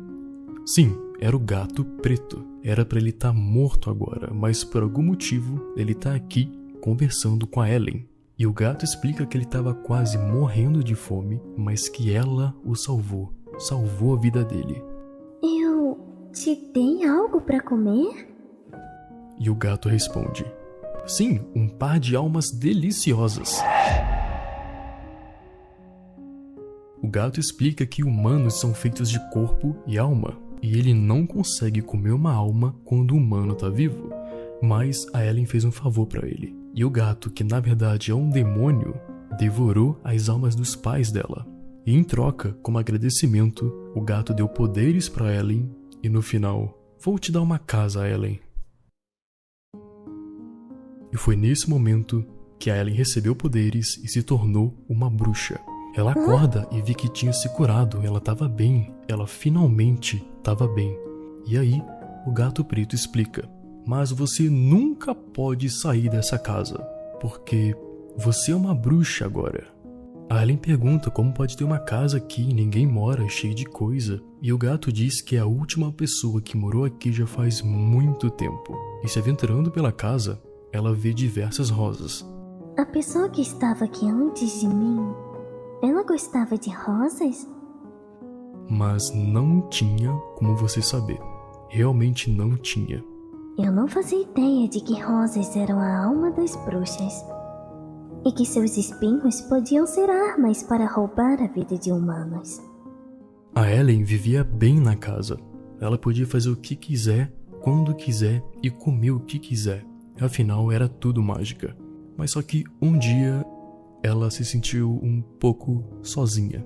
[0.66, 2.44] Sim, era o gato preto.
[2.62, 6.52] Era para ele estar tá morto agora, mas por algum motivo ele tá aqui
[6.82, 8.06] conversando com a Ellen.
[8.38, 12.74] E o gato explica que ele estava quase morrendo de fome, mas que ela o
[12.74, 14.84] salvou, salvou a vida dele.
[15.42, 15.98] Eu
[16.34, 18.28] te dei algo para comer?
[19.40, 20.44] E o gato responde:
[21.06, 23.62] Sim, um par de almas deliciosas.
[27.00, 31.80] O gato explica que humanos são feitos de corpo e alma, e ele não consegue
[31.80, 34.10] comer uma alma quando o humano tá vivo.
[34.60, 36.56] Mas a Ellen fez um favor para ele.
[36.74, 38.98] E o gato, que na verdade é um demônio,
[39.38, 41.46] devorou as almas dos pais dela.
[41.86, 45.70] E em troca, como agradecimento, o gato deu poderes para Ellen
[46.02, 48.40] e no final, vou te dar uma casa, Ellen.
[51.16, 52.22] E foi nesse momento
[52.58, 55.58] que a Ellen recebeu poderes e se tornou uma bruxa.
[55.94, 60.94] Ela acorda e vê que tinha se curado, ela estava bem, ela finalmente estava bem.
[61.46, 61.82] E aí,
[62.26, 63.48] o gato preto explica:
[63.86, 66.76] Mas você nunca pode sair dessa casa,
[67.18, 67.74] porque
[68.14, 69.68] você é uma bruxa agora.
[70.28, 74.20] A Ellen pergunta como pode ter uma casa aqui, ninguém mora, cheia de coisa.
[74.42, 78.28] E o gato diz que é a última pessoa que morou aqui já faz muito
[78.28, 78.76] tempo.
[79.02, 80.42] E se aventurando pela casa,
[80.76, 82.24] ela vê diversas rosas.
[82.78, 85.26] A pessoa que estava aqui antes de mim
[85.82, 87.46] ela gostava de rosas?
[88.68, 91.20] Mas não tinha como você saber.
[91.68, 93.04] Realmente não tinha.
[93.58, 97.24] Eu não fazia ideia de que rosas eram a alma das bruxas.
[98.24, 102.60] E que seus espinhos podiam ser armas para roubar a vida de humanos.
[103.54, 105.38] A Ellen vivia bem na casa.
[105.80, 109.84] Ela podia fazer o que quiser, quando quiser e comer o que quiser.
[110.20, 111.76] Afinal, era tudo mágica.
[112.16, 113.44] Mas só que um dia
[114.02, 116.64] ela se sentiu um pouco sozinha.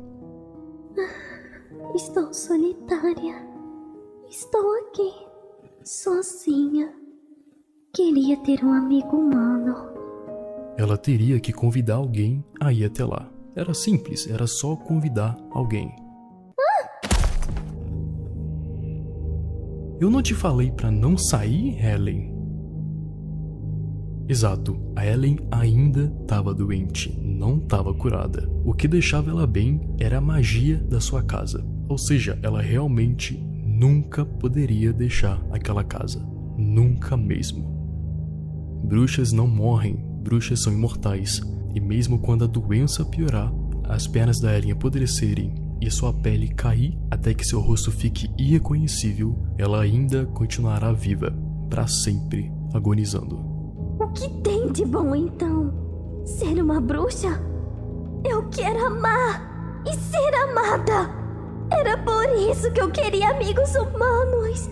[1.95, 3.49] Estou solitária.
[4.31, 5.13] Estou aqui,
[5.83, 6.95] sozinha.
[7.93, 9.75] Queria ter um amigo humano.
[10.79, 13.29] Ela teria que convidar alguém a ir até lá.
[13.57, 15.93] Era simples, era só convidar alguém.
[20.01, 22.40] Eu não te falei para não sair, Helen?
[24.31, 28.49] Exato, a Ellen ainda estava doente, não estava curada.
[28.65, 31.67] O que deixava ela bem era a magia da sua casa.
[31.89, 36.25] Ou seja, ela realmente nunca poderia deixar aquela casa.
[36.57, 38.81] Nunca mesmo.
[38.85, 41.41] Bruxas não morrem, bruxas são imortais.
[41.75, 43.53] E mesmo quando a doença piorar,
[43.83, 49.37] as pernas da Ellen apodrecerem e sua pele cair até que seu rosto fique irreconhecível,
[49.59, 51.37] ela ainda continuará viva,
[51.69, 53.50] para sempre, agonizando.
[54.11, 55.73] O que tem de bom então?
[56.27, 57.41] Ser uma bruxa?
[58.29, 61.09] Eu quero amar e ser amada.
[61.71, 64.69] Era por isso que eu queria amigos humanos.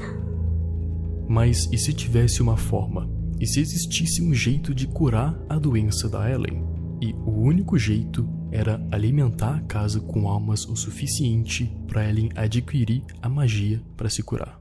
[1.29, 3.09] Mas e se tivesse uma forma?
[3.39, 6.67] E se existisse um jeito de curar a doença da Ellen?
[7.01, 13.05] E o único jeito era alimentar a casa com almas o suficiente para Ellen adquirir
[13.23, 14.58] a magia para se curar.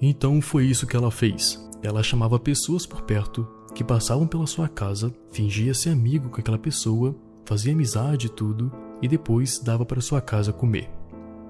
[0.00, 1.68] Então foi isso que ela fez.
[1.82, 6.58] Ela chamava pessoas por perto que passavam pela sua casa, fingia ser amigo com aquela
[6.58, 8.70] pessoa, fazia amizade e tudo,
[9.00, 10.90] e depois dava para sua casa comer.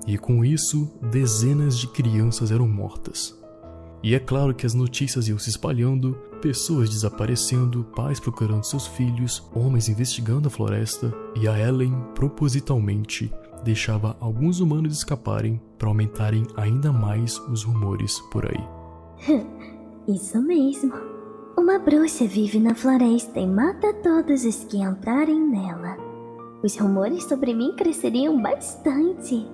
[0.06, 3.38] E com isso, dezenas de crianças eram mortas.
[4.02, 9.42] E é claro que as notícias iam se espalhando, pessoas desaparecendo, pais procurando seus filhos,
[9.54, 13.30] homens investigando a floresta, e a Ellen propositalmente
[13.62, 18.64] deixava alguns humanos escaparem para aumentarem ainda mais os rumores por aí.
[20.08, 20.92] Isso mesmo.
[21.56, 25.96] Uma bruxa vive na floresta e mata todos os que entrarem nela.
[26.62, 29.46] Os rumores sobre mim cresceriam bastante.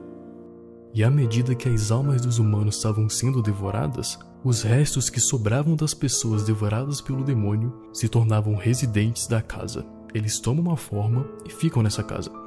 [0.95, 5.77] E à medida que as almas dos humanos estavam sendo devoradas, os restos que sobravam
[5.77, 9.85] das pessoas devoradas pelo demônio se tornavam residentes da casa.
[10.15, 12.46] Eles tomam uma forma e ficam nessa casa.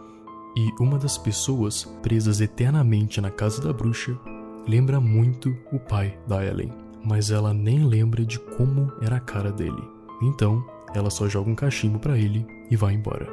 [0.59, 4.19] E uma das pessoas presas eternamente na casa da bruxa
[4.67, 6.69] lembra muito o pai da Ellen,
[7.01, 9.81] mas ela nem lembra de como era a cara dele.
[10.21, 10.61] Então,
[10.93, 13.25] ela só joga um cachimbo para ele e vai embora.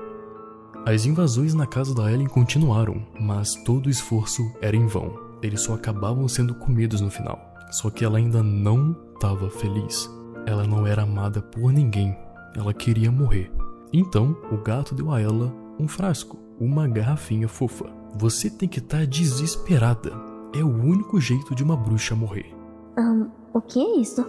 [0.86, 5.18] As invasões na casa da Ellen continuaram, mas todo o esforço era em vão.
[5.42, 7.40] Eles só acabavam sendo comidos no final.
[7.72, 10.08] Só que ela ainda não estava feliz.
[10.46, 12.16] Ela não era amada por ninguém.
[12.54, 13.50] Ela queria morrer.
[13.92, 17.86] Então, o gato deu a ela um frasco uma garrafinha fofa.
[18.18, 20.12] Você tem que estar tá desesperada.
[20.54, 22.54] É o único jeito de uma bruxa morrer.
[22.98, 24.24] Um, o que é isso?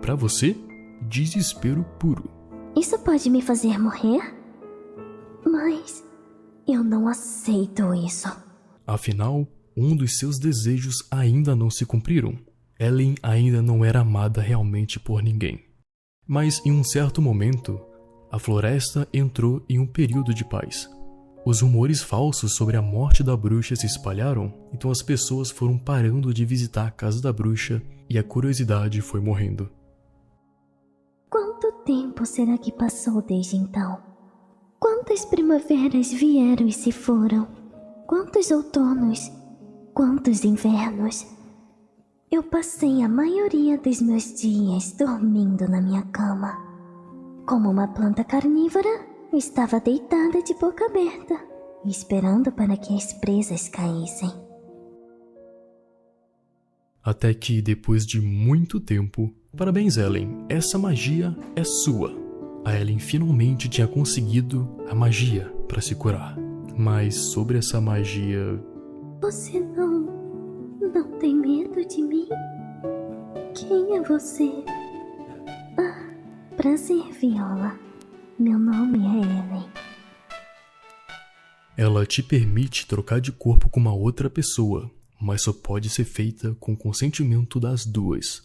[0.00, 0.56] Para você,
[1.02, 2.30] desespero puro.
[2.76, 4.34] Isso pode me fazer morrer?
[5.44, 6.04] Mas
[6.66, 8.28] eu não aceito isso.
[8.86, 12.38] Afinal, um dos seus desejos ainda não se cumpriram.
[12.78, 15.64] Ellen ainda não era amada realmente por ninguém.
[16.26, 17.80] Mas em um certo momento,
[18.30, 20.88] a floresta entrou em um período de paz.
[21.46, 26.32] Os rumores falsos sobre a morte da bruxa se espalharam, então as pessoas foram parando
[26.32, 29.68] de visitar a casa da bruxa e a curiosidade foi morrendo.
[31.28, 33.98] Quanto tempo será que passou desde então?
[34.80, 37.46] Quantas primaveras vieram e se foram?
[38.06, 39.30] Quantos outonos,
[39.92, 41.26] quantos invernos.
[42.30, 46.56] Eu passei a maioria dos meus dias dormindo na minha cama.
[47.46, 51.38] Como uma planta carnívora, estava deitada de boca aberta,
[51.84, 54.30] esperando para que as presas caíssem.
[57.02, 62.14] Até que, depois de muito tempo, parabéns, Ellen, essa magia é sua.
[62.64, 66.38] A Ellen finalmente tinha conseguido a magia para se curar.
[66.76, 68.58] Mas sobre essa magia.
[69.20, 70.00] Você não.
[70.80, 72.28] não tem medo de mim?
[73.54, 74.50] Quem é você?
[75.78, 76.10] Ah,
[76.56, 77.78] prazer, Viola.
[78.36, 79.70] Meu nome é Ellen.
[81.76, 86.52] Ela te permite trocar de corpo com uma outra pessoa, mas só pode ser feita
[86.58, 88.42] com consentimento das duas.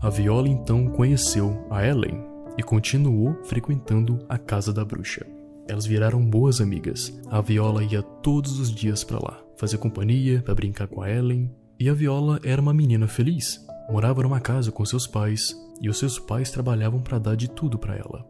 [0.00, 2.24] A Viola então conheceu a Ellen
[2.56, 5.35] e continuou frequentando a casa da bruxa.
[5.68, 7.12] Elas viraram boas amigas.
[7.28, 11.50] A Viola ia todos os dias para lá, fazer companhia, para brincar com a Ellen.
[11.78, 13.64] E a Viola era uma menina feliz.
[13.90, 17.78] Morava numa casa com seus pais e os seus pais trabalhavam para dar de tudo
[17.78, 18.26] para ela.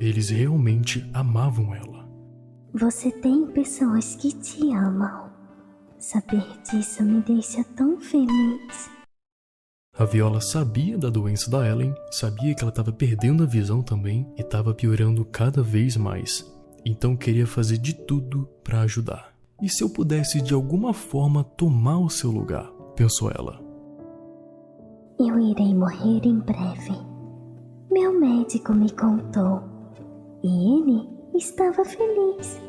[0.00, 2.06] Eles realmente amavam ela.
[2.74, 5.30] Você tem pessoas que te amam.
[5.98, 8.90] Saber disso me deixa tão feliz.
[9.98, 14.30] A Viola sabia da doença da Ellen, sabia que ela estava perdendo a visão também
[14.36, 16.44] e estava piorando cada vez mais.
[16.88, 19.34] Então queria fazer de tudo para ajudar.
[19.60, 22.70] E se eu pudesse de alguma forma tomar o seu lugar?
[22.94, 23.60] pensou ela.
[25.18, 26.92] Eu irei morrer em breve.
[27.90, 29.64] Meu médico me contou.
[30.44, 32.60] E ele estava feliz.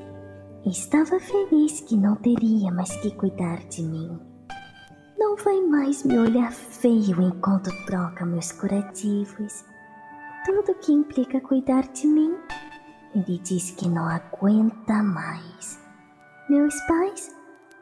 [0.65, 4.17] Estava feliz que não teria mais que cuidar de mim.
[5.15, 9.63] Não vai mais me olhar feio enquanto troca meus curativos.
[10.43, 12.33] Tudo que implica cuidar de mim
[13.15, 15.79] ele diz que não aguenta mais.
[16.49, 17.35] Meus pais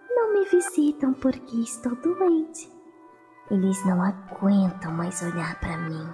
[0.09, 2.71] não me visitam porque estou doente.
[3.51, 6.07] Eles não aguentam mais olhar para mim.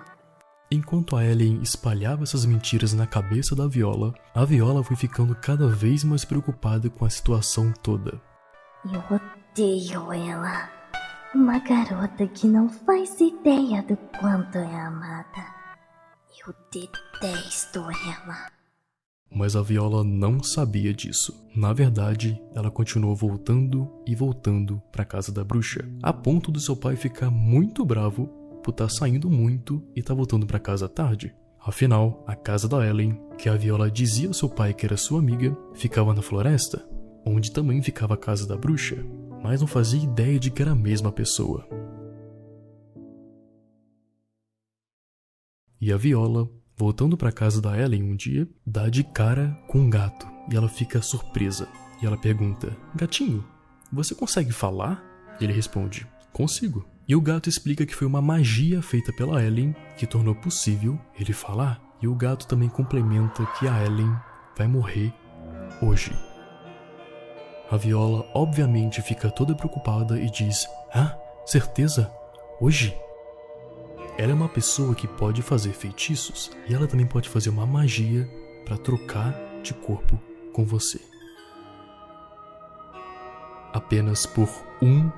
[0.69, 5.67] Enquanto a Ellen espalhava essas mentiras na cabeça da Viola, a Viola foi ficando cada
[5.67, 8.21] vez mais preocupada com a situação toda.
[8.85, 10.69] Eu odeio ela.
[11.35, 15.45] Uma garota que não faz ideia do quanto é amada.
[16.45, 18.60] Eu detesto ela.
[19.33, 21.47] Mas a Viola não sabia disso.
[21.55, 26.75] Na verdade, ela continuou voltando e voltando para casa da bruxa, a ponto do seu
[26.75, 28.27] pai ficar muito bravo
[28.61, 31.33] por estar tá saindo muito e estar tá voltando para casa tarde.
[31.63, 35.19] Afinal, a casa da Ellen, que a Viola dizia ao seu pai que era sua
[35.19, 36.83] amiga, ficava na floresta,
[37.25, 38.97] onde também ficava a casa da bruxa,
[39.43, 41.67] mas não fazia ideia de que era a mesma pessoa.
[45.79, 46.49] E a Viola
[46.81, 50.67] Voltando para casa da Ellen um dia, dá de cara com um gato e ela
[50.67, 51.67] fica surpresa.
[52.01, 53.45] E ela pergunta: Gatinho,
[53.93, 54.99] você consegue falar?
[55.39, 56.83] Ele responde: Consigo.
[57.07, 61.33] E o gato explica que foi uma magia feita pela Ellen que tornou possível ele
[61.33, 61.79] falar.
[62.01, 64.15] E o gato também complementa que a Ellen
[64.57, 65.13] vai morrer
[65.83, 66.17] hoje.
[67.69, 72.11] A Viola obviamente fica toda preocupada e diz: Ah, certeza?
[72.59, 72.91] Hoje?
[74.17, 78.29] Ela é uma pessoa que pode fazer feitiços e ela também pode fazer uma magia
[78.65, 79.33] para trocar
[79.63, 80.19] de corpo
[80.53, 80.99] com você.
[83.73, 84.49] Apenas por
[84.81, 85.09] um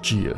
[0.00, 0.36] dia.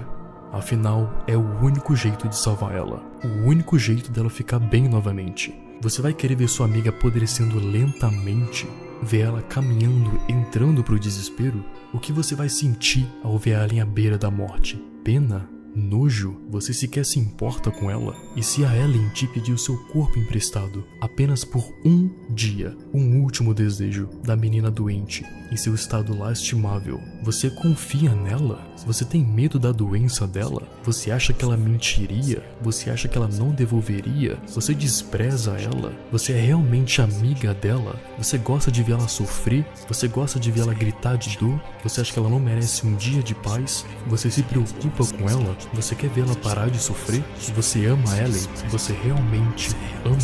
[0.52, 3.02] Afinal, é o único jeito de salvar ela.
[3.24, 5.54] O único jeito dela ficar bem novamente.
[5.80, 8.68] Você vai querer ver sua amiga apodrecendo lentamente?
[9.02, 11.64] Ver ela caminhando, entrando pro desespero?
[11.92, 14.76] O que você vai sentir ao ver ela em beira da morte?
[15.02, 15.51] Pena?
[15.74, 18.14] Nojo, você sequer se importa com ela?
[18.36, 23.54] E se a Ellen te pediu seu corpo emprestado apenas por um dia, um último
[23.54, 28.66] desejo da menina doente em seu estado lastimável, você confia nela?
[28.86, 30.62] Você tem medo da doença dela?
[30.82, 32.42] Você acha que ela mentiria?
[32.60, 34.38] Você acha que ela não devolveria?
[34.48, 35.94] Você despreza ela?
[36.10, 38.00] Você é realmente amiga dela?
[38.18, 39.66] Você gosta de vê-la sofrer?
[39.88, 41.60] Você gosta de vê-la gritar de dor?
[41.82, 43.84] Você acha que ela não merece um dia de paz?
[44.06, 45.56] Você se preocupa com ela?
[45.72, 47.22] Você quer vê-la parar de sofrer?
[47.54, 48.48] Você ama Ellen?
[48.70, 49.70] Você realmente
[50.04, 50.16] ama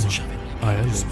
[0.62, 1.06] a Ellen?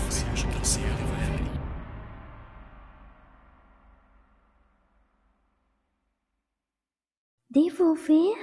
[7.50, 8.34] Devolver?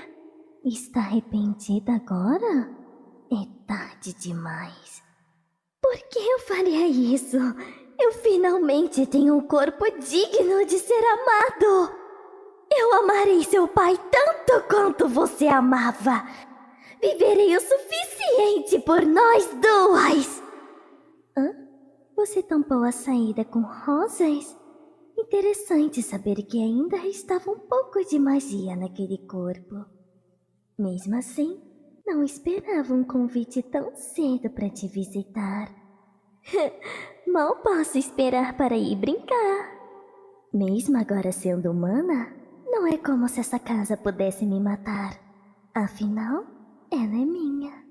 [0.66, 2.70] Está arrependida agora?
[3.32, 5.04] É tarde demais.
[5.82, 7.38] Por que eu faria isso?
[8.00, 12.03] Eu finalmente tenho um corpo digno de ser amado.
[12.76, 16.28] Eu amarei seu pai tanto quanto você amava.
[17.02, 20.44] Viverei o suficiente por nós duas.
[21.38, 21.54] Hã?
[22.16, 24.58] Você tampou a saída com rosas?
[25.18, 29.86] Interessante saber que ainda restava um pouco de magia naquele corpo.
[30.78, 31.62] Mesmo assim,
[32.06, 35.70] não esperava um convite tão cedo para te visitar.
[37.28, 39.72] Mal posso esperar para ir brincar.
[40.54, 42.43] Mesmo agora sendo humana,
[42.74, 45.16] não é como se essa casa pudesse me matar.
[45.76, 46.44] Afinal,
[46.90, 47.83] ela é minha.